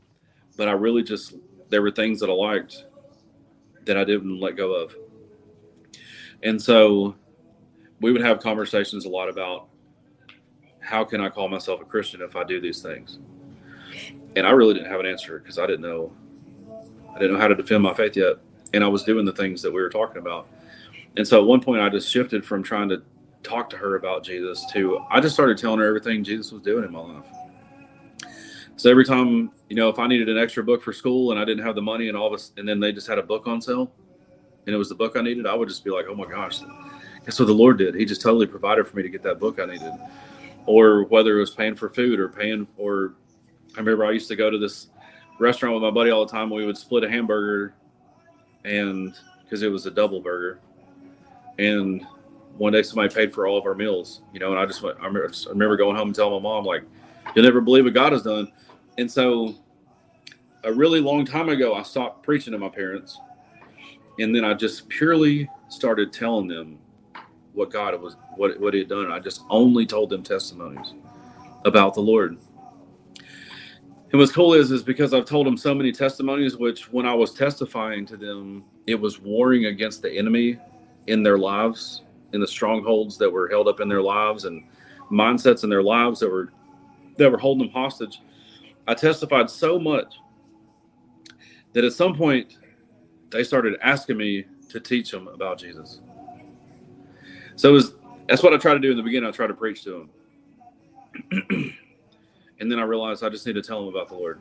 but 0.56 0.66
I 0.68 0.72
really 0.72 1.04
just 1.04 1.34
there 1.68 1.82
were 1.82 1.92
things 1.92 2.18
that 2.20 2.30
I 2.30 2.32
liked 2.32 2.86
that 3.86 3.96
I 3.96 4.04
didn't 4.04 4.38
let 4.38 4.56
go 4.56 4.74
of. 4.74 4.94
And 6.42 6.60
so 6.60 7.16
we 8.00 8.12
would 8.12 8.20
have 8.20 8.40
conversations 8.40 9.06
a 9.06 9.08
lot 9.08 9.28
about 9.28 9.68
how 10.80 11.04
can 11.04 11.20
I 11.20 11.28
call 11.28 11.48
myself 11.48 11.80
a 11.80 11.84
Christian 11.84 12.20
if 12.20 12.36
I 12.36 12.44
do 12.44 12.60
these 12.60 12.82
things? 12.82 13.18
And 14.36 14.46
I 14.46 14.50
really 14.50 14.74
didn't 14.74 14.90
have 14.90 15.00
an 15.00 15.06
answer 15.06 15.38
because 15.38 15.58
I 15.58 15.66
didn't 15.66 15.82
know 15.82 16.12
I 17.14 17.18
didn't 17.18 17.34
know 17.34 17.40
how 17.40 17.48
to 17.48 17.54
defend 17.54 17.82
my 17.82 17.94
faith 17.94 18.16
yet. 18.16 18.36
And 18.74 18.84
I 18.84 18.88
was 18.88 19.02
doing 19.02 19.24
the 19.24 19.32
things 19.32 19.62
that 19.62 19.72
we 19.72 19.80
were 19.80 19.88
talking 19.88 20.18
about. 20.18 20.48
And 21.16 21.26
so 21.26 21.40
at 21.40 21.46
one 21.46 21.60
point 21.60 21.80
I 21.80 21.88
just 21.88 22.10
shifted 22.10 22.44
from 22.44 22.62
trying 22.62 22.90
to 22.90 23.02
talk 23.42 23.70
to 23.70 23.76
her 23.76 23.96
about 23.96 24.22
Jesus 24.22 24.66
to 24.72 24.98
I 25.10 25.20
just 25.20 25.34
started 25.34 25.56
telling 25.56 25.78
her 25.78 25.86
everything 25.86 26.22
Jesus 26.22 26.52
was 26.52 26.62
doing 26.62 26.84
in 26.84 26.92
my 26.92 27.00
life. 27.00 27.24
So 28.76 28.90
every 28.90 29.04
time, 29.04 29.50
you 29.70 29.76
know, 29.76 29.88
if 29.88 29.98
I 29.98 30.06
needed 30.06 30.28
an 30.28 30.36
extra 30.36 30.62
book 30.62 30.82
for 30.82 30.92
school 30.92 31.30
and 31.30 31.40
I 31.40 31.44
didn't 31.44 31.64
have 31.64 31.74
the 31.74 31.82
money 31.82 32.08
and 32.08 32.16
all 32.16 32.30
this, 32.30 32.52
and 32.58 32.68
then 32.68 32.78
they 32.78 32.92
just 32.92 33.06
had 33.06 33.18
a 33.18 33.22
book 33.22 33.46
on 33.46 33.60
sale 33.60 33.90
and 34.66 34.74
it 34.74 34.78
was 34.78 34.88
the 34.88 34.94
book 34.94 35.16
I 35.16 35.22
needed, 35.22 35.46
I 35.46 35.54
would 35.54 35.68
just 35.68 35.82
be 35.82 35.90
like, 35.90 36.06
oh 36.08 36.14
my 36.14 36.26
gosh, 36.26 36.60
that's 37.24 37.38
what 37.38 37.46
the 37.46 37.54
Lord 37.54 37.78
did. 37.78 37.94
He 37.94 38.04
just 38.04 38.20
totally 38.20 38.46
provided 38.46 38.86
for 38.86 38.96
me 38.96 39.02
to 39.02 39.08
get 39.08 39.22
that 39.22 39.40
book 39.40 39.58
I 39.58 39.66
needed. 39.66 39.92
Or 40.66 41.04
whether 41.04 41.36
it 41.36 41.40
was 41.40 41.52
paying 41.52 41.74
for 41.74 41.88
food 41.88 42.20
or 42.20 42.28
paying 42.28 42.66
for, 42.66 43.14
I 43.74 43.78
remember 43.78 44.04
I 44.04 44.10
used 44.10 44.28
to 44.28 44.36
go 44.36 44.50
to 44.50 44.58
this 44.58 44.88
restaurant 45.38 45.74
with 45.74 45.82
my 45.82 45.90
buddy 45.90 46.10
all 46.10 46.26
the 46.26 46.32
time. 46.32 46.50
We 46.50 46.66
would 46.66 46.76
split 46.76 47.04
a 47.04 47.08
hamburger 47.08 47.74
and 48.64 49.14
because 49.44 49.62
it 49.62 49.68
was 49.68 49.86
a 49.86 49.90
double 49.90 50.20
burger. 50.20 50.58
And 51.58 52.04
one 52.58 52.72
day 52.72 52.82
somebody 52.82 53.14
paid 53.14 53.32
for 53.32 53.46
all 53.46 53.56
of 53.56 53.64
our 53.64 53.74
meals, 53.74 54.22
you 54.32 54.40
know, 54.40 54.50
and 54.50 54.58
I 54.58 54.66
just 54.66 54.82
went, 54.82 54.98
I 54.98 55.06
remember, 55.06 55.30
I 55.30 55.50
remember 55.50 55.76
going 55.76 55.96
home 55.96 56.08
and 56.08 56.14
telling 56.14 56.42
my 56.42 56.48
mom, 56.48 56.64
like, 56.64 56.82
you'll 57.34 57.44
never 57.44 57.60
believe 57.60 57.84
what 57.84 57.94
God 57.94 58.12
has 58.12 58.22
done. 58.22 58.50
And 58.98 59.10
so 59.10 59.54
a 60.64 60.72
really 60.72 61.00
long 61.00 61.24
time 61.24 61.48
ago, 61.48 61.74
I 61.74 61.82
stopped 61.82 62.22
preaching 62.22 62.52
to 62.52 62.58
my 62.58 62.68
parents. 62.68 63.18
And 64.18 64.34
then 64.34 64.44
I 64.44 64.54
just 64.54 64.88
purely 64.88 65.48
started 65.68 66.12
telling 66.12 66.48
them 66.48 66.78
what 67.52 67.70
God 67.70 68.00
was, 68.00 68.16
what, 68.36 68.58
what 68.60 68.74
he 68.74 68.80
had 68.80 68.88
done. 68.88 69.10
I 69.10 69.18
just 69.18 69.42
only 69.50 69.86
told 69.86 70.10
them 70.10 70.22
testimonies 70.22 70.94
about 71.64 71.94
the 71.94 72.00
Lord. 72.00 72.38
And 74.12 74.20
what's 74.20 74.32
cool 74.32 74.54
is, 74.54 74.70
is 74.70 74.82
because 74.82 75.12
I've 75.12 75.24
told 75.24 75.46
them 75.46 75.56
so 75.56 75.74
many 75.74 75.92
testimonies, 75.92 76.56
which 76.56 76.90
when 76.92 77.06
I 77.06 77.14
was 77.14 77.34
testifying 77.34 78.06
to 78.06 78.16
them, 78.16 78.64
it 78.86 78.94
was 78.94 79.20
warring 79.20 79.66
against 79.66 80.00
the 80.00 80.10
enemy 80.10 80.58
in 81.06 81.22
their 81.22 81.38
lives, 81.38 82.02
in 82.32 82.40
the 82.40 82.46
strongholds 82.46 83.18
that 83.18 83.30
were 83.30 83.48
held 83.48 83.68
up 83.68 83.80
in 83.80 83.88
their 83.88 84.02
lives 84.02 84.44
and 84.44 84.64
mindsets 85.10 85.64
in 85.64 85.70
their 85.70 85.82
lives 85.82 86.20
that 86.20 86.30
were 86.30 86.52
that 87.16 87.30
were 87.30 87.38
holding 87.38 87.66
them 87.66 87.72
hostage. 87.72 88.20
I 88.86 88.94
testified 88.94 89.50
so 89.50 89.78
much 89.78 90.14
that 91.72 91.84
at 91.84 91.92
some 91.92 92.14
point 92.14 92.56
they 93.30 93.44
started 93.44 93.76
asking 93.82 94.16
me 94.16 94.44
to 94.68 94.80
teach 94.80 95.10
them 95.10 95.28
about 95.28 95.58
Jesus. 95.58 96.00
So 97.56 97.72
was, 97.72 97.94
that's 98.28 98.42
what 98.42 98.52
I 98.52 98.58
try 98.58 98.74
to 98.74 98.80
do 98.80 98.90
in 98.90 98.96
the 98.96 99.02
beginning. 99.02 99.28
I 99.28 99.32
try 99.32 99.46
to 99.46 99.54
preach 99.54 99.82
to 99.84 100.08
them. 101.30 101.48
and 102.60 102.70
then 102.70 102.78
I 102.78 102.82
realized 102.82 103.24
I 103.24 103.28
just 103.28 103.46
need 103.46 103.54
to 103.54 103.62
tell 103.62 103.80
them 103.80 103.94
about 103.94 104.08
the 104.08 104.14
Lord, 104.14 104.40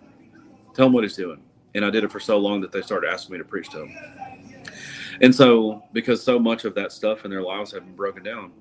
tell 0.73 0.85
them 0.85 0.93
what 0.93 1.03
He's 1.03 1.15
doing. 1.15 1.41
And 1.73 1.83
I 1.83 1.89
did 1.89 2.03
it 2.03 2.11
for 2.11 2.19
so 2.19 2.37
long 2.37 2.61
that 2.61 2.71
they 2.71 2.81
started 2.81 3.09
asking 3.09 3.33
me 3.33 3.37
to 3.39 3.45
preach 3.45 3.69
to 3.69 3.79
them. 3.79 3.95
And 5.21 5.33
so, 5.33 5.83
because 5.93 6.21
so 6.21 6.39
much 6.39 6.65
of 6.65 6.75
that 6.75 6.91
stuff 6.91 7.25
in 7.25 7.31
their 7.31 7.41
lives 7.41 7.71
had 7.71 7.85
been 7.85 7.95
broken 7.95 8.23
down, 8.23 8.51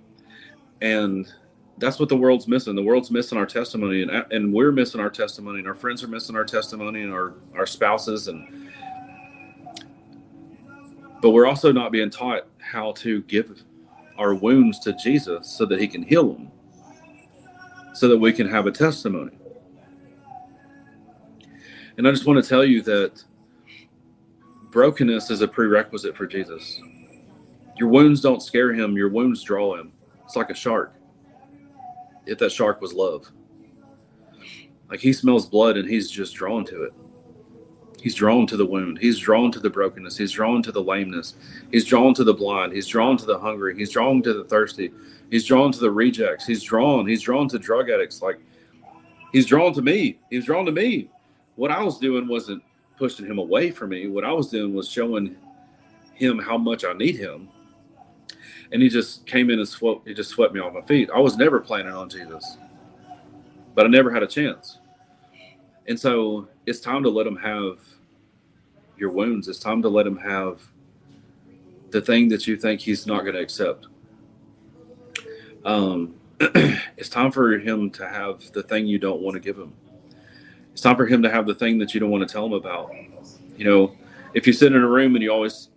and 0.81 1.33
that's 1.78 1.98
what 1.98 2.08
the 2.08 2.16
world's 2.16 2.46
missing. 2.46 2.74
The 2.74 2.82
world's 2.82 3.10
missing 3.10 3.37
our 3.37 3.46
testimony, 3.46 4.02
and 4.02 4.10
and 4.30 4.52
we're 4.52 4.72
missing 4.72 5.00
our 5.00 5.10
testimony, 5.10 5.58
and 5.58 5.68
our 5.68 5.74
friends 5.74 6.02
are 6.04 6.08
missing 6.08 6.37
our 6.37 6.44
testimony, 6.44 7.02
and 7.02 7.12
our 7.12 7.34
our 7.54 7.66
spouses, 7.66 8.28
and 8.28 8.70
but 11.20 11.30
we're 11.30 11.46
also 11.46 11.72
not 11.72 11.90
being 11.90 12.10
taught 12.10 12.46
how 12.58 12.92
to 12.92 13.22
give 13.22 13.62
our 14.18 14.34
wounds 14.34 14.78
to 14.80 14.92
Jesus 14.92 15.48
so 15.48 15.64
that 15.66 15.80
He 15.80 15.88
can 15.88 16.02
heal 16.02 16.32
them, 16.34 16.50
so 17.94 18.08
that 18.08 18.18
we 18.18 18.32
can 18.32 18.48
have 18.48 18.66
a 18.66 18.72
testimony. 18.72 19.32
And 21.96 22.06
I 22.06 22.10
just 22.10 22.26
want 22.26 22.42
to 22.42 22.48
tell 22.48 22.64
you 22.64 22.82
that 22.82 23.22
brokenness 24.70 25.30
is 25.30 25.40
a 25.40 25.48
prerequisite 25.48 26.16
for 26.16 26.26
Jesus. 26.26 26.80
Your 27.78 27.88
wounds 27.88 28.20
don't 28.20 28.42
scare 28.42 28.72
him, 28.72 28.96
your 28.96 29.08
wounds 29.08 29.42
draw 29.42 29.76
him. 29.76 29.92
It's 30.24 30.34
like 30.34 30.50
a 30.50 30.54
shark 30.54 30.92
if 32.26 32.38
that 32.38 32.52
shark 32.52 32.80
was 32.80 32.92
love. 32.92 33.30
Like 34.90 35.00
he 35.00 35.12
smells 35.12 35.46
blood 35.46 35.76
and 35.76 35.88
he's 35.88 36.10
just 36.10 36.34
drawn 36.34 36.64
to 36.66 36.84
it. 36.84 36.92
He's 38.02 38.14
drawn 38.14 38.46
to 38.48 38.56
the 38.56 38.66
wound. 38.66 38.98
He's 38.98 39.18
drawn 39.18 39.50
to 39.52 39.58
the 39.58 39.70
brokenness. 39.70 40.18
He's 40.18 40.32
drawn 40.32 40.62
to 40.62 40.70
the 40.70 40.82
lameness. 40.82 41.34
He's 41.72 41.87
drawn 41.87 42.12
to 42.14 42.24
the 42.24 42.34
blind. 42.34 42.74
He's 42.74 42.87
drawn 42.87 43.16
to 43.16 43.24
the 43.24 43.38
hungry. 43.38 43.76
He's 43.78 43.90
drawn 43.90 44.22
to 44.22 44.34
the 44.34 44.44
thirsty. 44.44 44.92
He's 45.30 45.46
drawn 45.46 45.72
to 45.72 45.80
the 45.80 45.90
rejects. 45.90 46.46
He's 46.46 46.62
drawn. 46.62 47.06
He's 47.06 47.22
drawn 47.22 47.48
to 47.48 47.58
drug 47.58 47.88
addicts. 47.88 48.20
Like 48.20 48.38
he's 49.32 49.46
drawn 49.46 49.72
to 49.72 49.82
me. 49.82 50.18
He's 50.28 50.44
drawn 50.44 50.66
to 50.66 50.72
me. 50.72 51.08
What 51.56 51.70
I 51.70 51.82
was 51.82 51.98
doing 51.98 52.28
wasn't 52.28 52.62
pushing 52.98 53.26
him 53.26 53.38
away 53.38 53.70
from 53.70 53.90
me. 53.90 54.06
What 54.06 54.24
I 54.24 54.32
was 54.32 54.50
doing 54.50 54.74
was 54.74 54.88
showing 54.88 55.34
him 56.12 56.38
how 56.38 56.58
much 56.58 56.84
I 56.84 56.92
need 56.92 57.16
him 57.16 57.48
and 58.74 58.82
he 58.82 58.88
just 58.88 59.24
came 59.24 59.50
in 59.50 59.60
and 59.60 59.68
swept. 59.68 60.06
He 60.06 60.12
just 60.12 60.30
swept 60.30 60.52
me 60.52 60.58
off 60.58 60.74
my 60.74 60.82
feet. 60.82 61.08
I 61.14 61.20
was 61.20 61.37
never 61.37 61.60
planning 61.60 61.92
on 61.92 62.10
Jesus, 62.10 62.58
but 63.72 63.87
I 63.87 63.88
never 63.88 64.10
had 64.10 64.24
a 64.24 64.26
chance. 64.26 64.78
And 65.87 65.98
so 65.98 66.48
it's 66.66 66.80
time 66.80 67.04
to 67.04 67.08
let 67.08 67.24
him 67.24 67.37
have 67.37 67.78
your 68.98 69.10
wounds. 69.10 69.46
It's 69.46 69.60
time 69.60 69.80
to 69.82 69.88
let 69.88 70.04
him 70.04 70.16
have 70.16 70.60
the 71.90 72.00
thing 72.00 72.28
that 72.30 72.48
you 72.48 72.56
think 72.56 72.80
he's 72.80 73.06
not 73.06 73.22
going 73.22 73.37
to 73.37 73.40
accept. 73.40 73.87
Um, 75.64 76.16
it's 76.40 77.08
time 77.08 77.30
for 77.30 77.56
him 77.56 77.90
to 77.90 78.08
have 78.08 78.52
the 78.52 78.64
thing 78.64 78.88
you 78.88 78.98
don't 78.98 79.20
want 79.20 79.34
to 79.34 79.40
give 79.40 79.56
him. 79.56 79.72
It's 80.72 80.82
time 80.82 80.96
for 80.96 81.06
him 81.06 81.22
to 81.22 81.30
have 81.30 81.46
the 81.46 81.54
thing 81.54 81.78
that 81.78 81.94
you 81.94 82.00
don't 82.00 82.10
want 82.10 82.26
to 82.28 82.32
tell 82.32 82.44
him 82.44 82.54
about. 82.54 82.92
You 83.56 83.66
know, 83.66 83.96
if 84.34 84.48
you 84.48 84.52
sit 84.52 84.72
in 84.72 84.82
a 84.82 84.88
room 84.88 85.14
and 85.14 85.22
you 85.22 85.30
always 85.30 85.68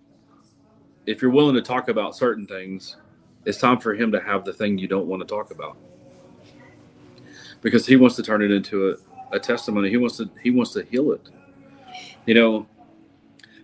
if 1.08 1.22
you're 1.22 1.32
willing 1.32 1.56
to 1.56 1.62
talk 1.62 1.88
about 1.88 2.16
certain 2.16 2.46
things, 2.46 2.98
it's 3.46 3.58
time 3.58 3.80
for 3.80 3.96
him 3.96 4.12
to 4.12 4.20
have 4.20 4.44
the 4.46 4.54
thing 4.54 4.78
you 4.78 4.88
don't 4.88 5.08
want 5.08 5.22
to 5.22 5.28
talk 5.28 5.52
about. 5.52 5.78
Because 7.62 7.88
he 7.88 7.96
wants 7.96 8.16
to 8.18 8.24
turn 8.24 8.44
it 8.44 8.52
into 8.52 8.92
a, 8.92 9.36
a 9.36 9.40
testimony. 9.40 9.90
He 9.90 9.98
wants 9.98 10.18
to 10.18 10.30
he 10.44 10.52
wants 10.52 10.74
to 10.74 10.84
heal 10.84 11.14
it. 11.14 11.30
You 12.26 12.36
know, 12.36 12.68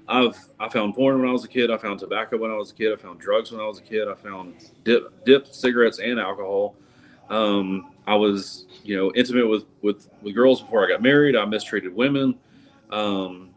I've 0.08 0.38
I 0.60 0.69
found 0.69 0.95
porn 0.95 1.19
when 1.19 1.29
I 1.29 1.34
was 1.34 1.43
a 1.43 1.49
kid. 1.49 1.69
I 1.69 1.77
found 1.77 1.99
tobacco 1.99 2.38
when 2.38 2.49
I 2.49 2.56
was 2.56 2.71
a 2.71 2.73
kid. 2.73 2.93
I 2.93 2.95
found 2.95 3.19
drugs 3.19 3.51
when 3.51 3.62
I 3.62 3.65
was 3.65 3.77
a 3.77 3.84
kid. 3.84 4.08
I 4.08 4.15
found 4.15 4.71
dip, 4.84 5.25
dip 5.25 5.47
cigarettes 5.47 5.99
and 5.99 6.19
alcohol. 6.19 6.75
Um, 7.29 7.91
I 8.08 8.15
was, 8.15 8.65
you 8.84 8.97
know, 8.97 9.12
intimate 9.15 9.47
with, 9.47 9.65
with 9.82 10.10
with 10.21 10.34
girls 10.34 10.62
before 10.62 10.86
I 10.86 10.89
got 10.89 11.01
married. 11.01 11.36
I 11.36 11.45
mistreated 11.45 11.93
women. 11.93 12.36
Um, 12.89 13.52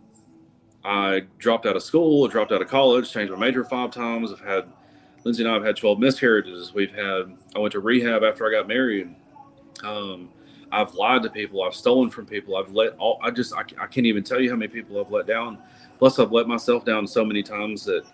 I 0.87 1.23
dropped 1.39 1.67
out 1.67 1.75
of 1.75 1.83
school, 1.83 2.29
dropped 2.29 2.53
out 2.53 2.63
of 2.63 2.69
college, 2.69 3.13
changed 3.13 3.33
my 3.33 3.39
major 3.39 3.65
five 3.65 3.91
times. 3.91 4.33
I've 4.33 4.41
had 4.41 4.69
Lindsay 5.25 5.43
and 5.43 5.51
I 5.51 5.55
have 5.55 5.65
had 5.65 5.77
12 5.77 5.99
miscarriages. 5.99 6.73
We've 6.73 6.95
had 6.95 7.37
I 7.57 7.59
went 7.59 7.73
to 7.73 7.81
rehab 7.81 8.23
after 8.23 8.47
I 8.47 8.53
got 8.53 8.69
married. 8.69 9.13
Um, 9.83 10.29
I've 10.71 10.95
lied 10.95 11.25
to 11.25 11.31
people. 11.31 11.65
I've 11.65 11.75
stolen 11.75 12.09
from 12.09 12.25
people. 12.25 12.57
I've 12.57 12.71
let 12.71 12.97
all. 12.99 13.19
I 13.21 13.33
just 13.33 13.53
I, 13.53 13.63
I 13.81 13.87
can't 13.89 14.07
even 14.07 14.23
tell 14.23 14.41
you 14.41 14.49
how 14.49 14.55
many 14.55 14.69
people 14.69 15.01
I've 15.01 15.11
let 15.11 15.27
down. 15.27 15.59
Plus, 15.99 16.21
I've 16.21 16.31
let 16.31 16.47
myself 16.47 16.85
down 16.85 17.05
so 17.05 17.25
many 17.25 17.43
times 17.43 17.85
that 17.87 18.05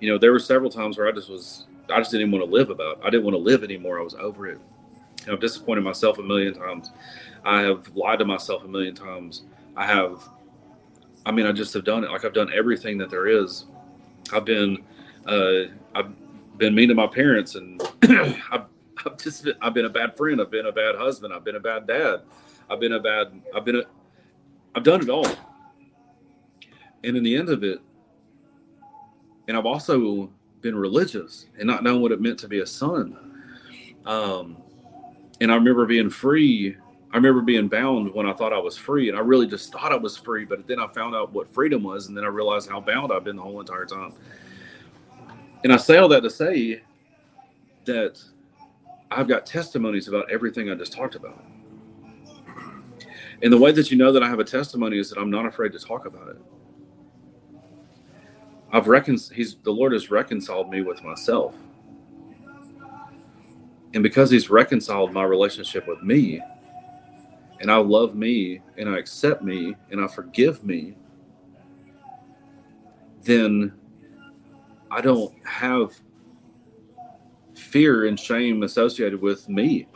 you 0.00 0.10
know 0.10 0.18
there 0.18 0.32
were 0.32 0.38
several 0.38 0.70
times 0.70 0.98
where 0.98 1.08
I 1.08 1.12
just 1.12 1.30
was 1.30 1.66
I 1.90 1.96
just 1.98 2.10
didn't 2.10 2.30
want 2.30 2.44
to 2.44 2.50
live 2.50 2.68
about. 2.68 3.00
I 3.02 3.08
didn't 3.08 3.24
want 3.24 3.36
to 3.36 3.42
live 3.42 3.64
anymore. 3.64 3.98
I 3.98 4.02
was 4.02 4.14
over 4.14 4.48
it. 4.48 4.60
And 5.24 5.32
I've 5.32 5.40
disappointed 5.40 5.80
myself 5.82 6.18
a 6.18 6.22
million 6.22 6.52
times. 6.52 6.90
I 7.44 7.62
have 7.62 7.88
lied 7.96 8.18
to 8.18 8.26
myself 8.26 8.64
a 8.64 8.68
million 8.68 8.94
times. 8.94 9.44
I 9.76 9.86
have 9.86 10.28
I 11.28 11.30
mean, 11.30 11.44
I 11.44 11.52
just 11.52 11.74
have 11.74 11.84
done 11.84 12.04
it. 12.04 12.10
Like 12.10 12.24
I've 12.24 12.32
done 12.32 12.50
everything 12.56 12.96
that 12.98 13.10
there 13.10 13.26
is. 13.28 13.66
I've 14.32 14.46
been, 14.46 14.82
uh, 15.26 15.64
I've 15.94 16.10
been 16.56 16.74
mean 16.74 16.88
to 16.88 16.94
my 16.94 17.06
parents, 17.06 17.54
and 17.54 17.82
I've, 18.02 18.64
I've 19.04 19.18
just, 19.18 19.44
been, 19.44 19.54
I've 19.60 19.74
been 19.74 19.84
a 19.84 19.90
bad 19.90 20.16
friend. 20.16 20.40
I've 20.40 20.50
been 20.50 20.64
a 20.64 20.72
bad 20.72 20.94
husband. 20.96 21.34
I've 21.34 21.44
been 21.44 21.56
a 21.56 21.60
bad 21.60 21.86
dad. 21.86 22.22
I've 22.70 22.80
been 22.80 22.94
a 22.94 23.00
bad. 23.00 23.42
I've 23.54 23.66
been 23.66 23.76
a. 23.76 23.82
I've 24.74 24.84
done 24.84 25.02
it 25.02 25.10
all. 25.10 25.26
And 27.04 27.14
in 27.14 27.22
the 27.22 27.36
end 27.36 27.50
of 27.50 27.62
it, 27.62 27.80
and 29.48 29.56
I've 29.56 29.66
also 29.66 30.30
been 30.62 30.76
religious 30.76 31.44
and 31.58 31.66
not 31.66 31.82
knowing 31.82 32.00
what 32.00 32.10
it 32.10 32.22
meant 32.22 32.38
to 32.38 32.48
be 32.48 32.60
a 32.60 32.66
son. 32.66 33.18
Um, 34.06 34.56
and 35.42 35.52
I 35.52 35.56
remember 35.56 35.84
being 35.84 36.08
free. 36.08 36.78
I 37.12 37.16
remember 37.16 37.40
being 37.40 37.68
bound 37.68 38.12
when 38.12 38.26
I 38.26 38.34
thought 38.34 38.52
I 38.52 38.58
was 38.58 38.76
free, 38.76 39.08
and 39.08 39.16
I 39.16 39.20
really 39.22 39.46
just 39.46 39.72
thought 39.72 39.92
I 39.92 39.96
was 39.96 40.16
free. 40.16 40.44
But 40.44 40.66
then 40.66 40.78
I 40.78 40.86
found 40.88 41.14
out 41.14 41.32
what 41.32 41.48
freedom 41.48 41.82
was, 41.82 42.08
and 42.08 42.16
then 42.16 42.24
I 42.24 42.28
realized 42.28 42.68
how 42.68 42.80
bound 42.80 43.12
I've 43.12 43.24
been 43.24 43.36
the 43.36 43.42
whole 43.42 43.60
entire 43.60 43.86
time. 43.86 44.12
And 45.64 45.72
I 45.72 45.76
say 45.76 45.96
all 45.96 46.08
that 46.08 46.22
to 46.22 46.30
say 46.30 46.82
that 47.86 48.22
I've 49.10 49.26
got 49.26 49.46
testimonies 49.46 50.08
about 50.08 50.30
everything 50.30 50.70
I 50.70 50.74
just 50.74 50.92
talked 50.92 51.14
about. 51.14 51.42
And 53.42 53.52
the 53.52 53.58
way 53.58 53.72
that 53.72 53.90
you 53.90 53.96
know 53.96 54.12
that 54.12 54.22
I 54.22 54.28
have 54.28 54.40
a 54.40 54.44
testimony 54.44 54.98
is 54.98 55.10
that 55.10 55.18
I'm 55.18 55.30
not 55.30 55.46
afraid 55.46 55.72
to 55.72 55.78
talk 55.78 56.06
about 56.06 56.28
it. 56.28 56.36
I've 58.70 58.86
recon 58.86 59.16
he's 59.32 59.56
the 59.62 59.70
Lord 59.70 59.92
has 59.92 60.10
reconciled 60.10 60.70
me 60.70 60.82
with 60.82 61.02
myself. 61.02 61.54
And 63.94 64.02
because 64.02 64.30
he's 64.30 64.50
reconciled 64.50 65.12
my 65.12 65.22
relationship 65.22 65.88
with 65.88 66.02
me, 66.02 66.42
and 67.60 67.70
I 67.70 67.76
love 67.76 68.14
me 68.14 68.60
and 68.76 68.88
I 68.88 68.98
accept 68.98 69.42
me 69.42 69.76
and 69.90 70.00
I 70.00 70.06
forgive 70.06 70.64
me, 70.64 70.96
then 73.22 73.72
I 74.90 75.00
don't 75.00 75.34
have 75.46 75.92
fear 77.54 78.06
and 78.06 78.18
shame 78.18 78.62
associated 78.62 79.20
with 79.20 79.48
me. 79.48 79.86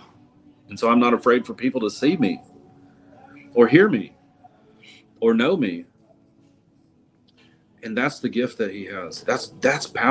And 0.68 0.78
so 0.78 0.90
I'm 0.90 0.98
not 0.98 1.14
afraid 1.14 1.46
for 1.46 1.54
people 1.54 1.80
to 1.82 1.90
see 1.90 2.16
me 2.16 2.40
or 3.54 3.68
hear 3.68 3.88
me 3.88 4.14
or 5.20 5.34
know 5.34 5.56
me. 5.56 5.86
And 7.84 7.96
that's 7.96 8.20
the 8.20 8.28
gift 8.28 8.58
that 8.58 8.70
he 8.72 8.84
has. 8.86 9.22
That's 9.22 9.48
that's 9.60 9.86
power. 9.86 10.10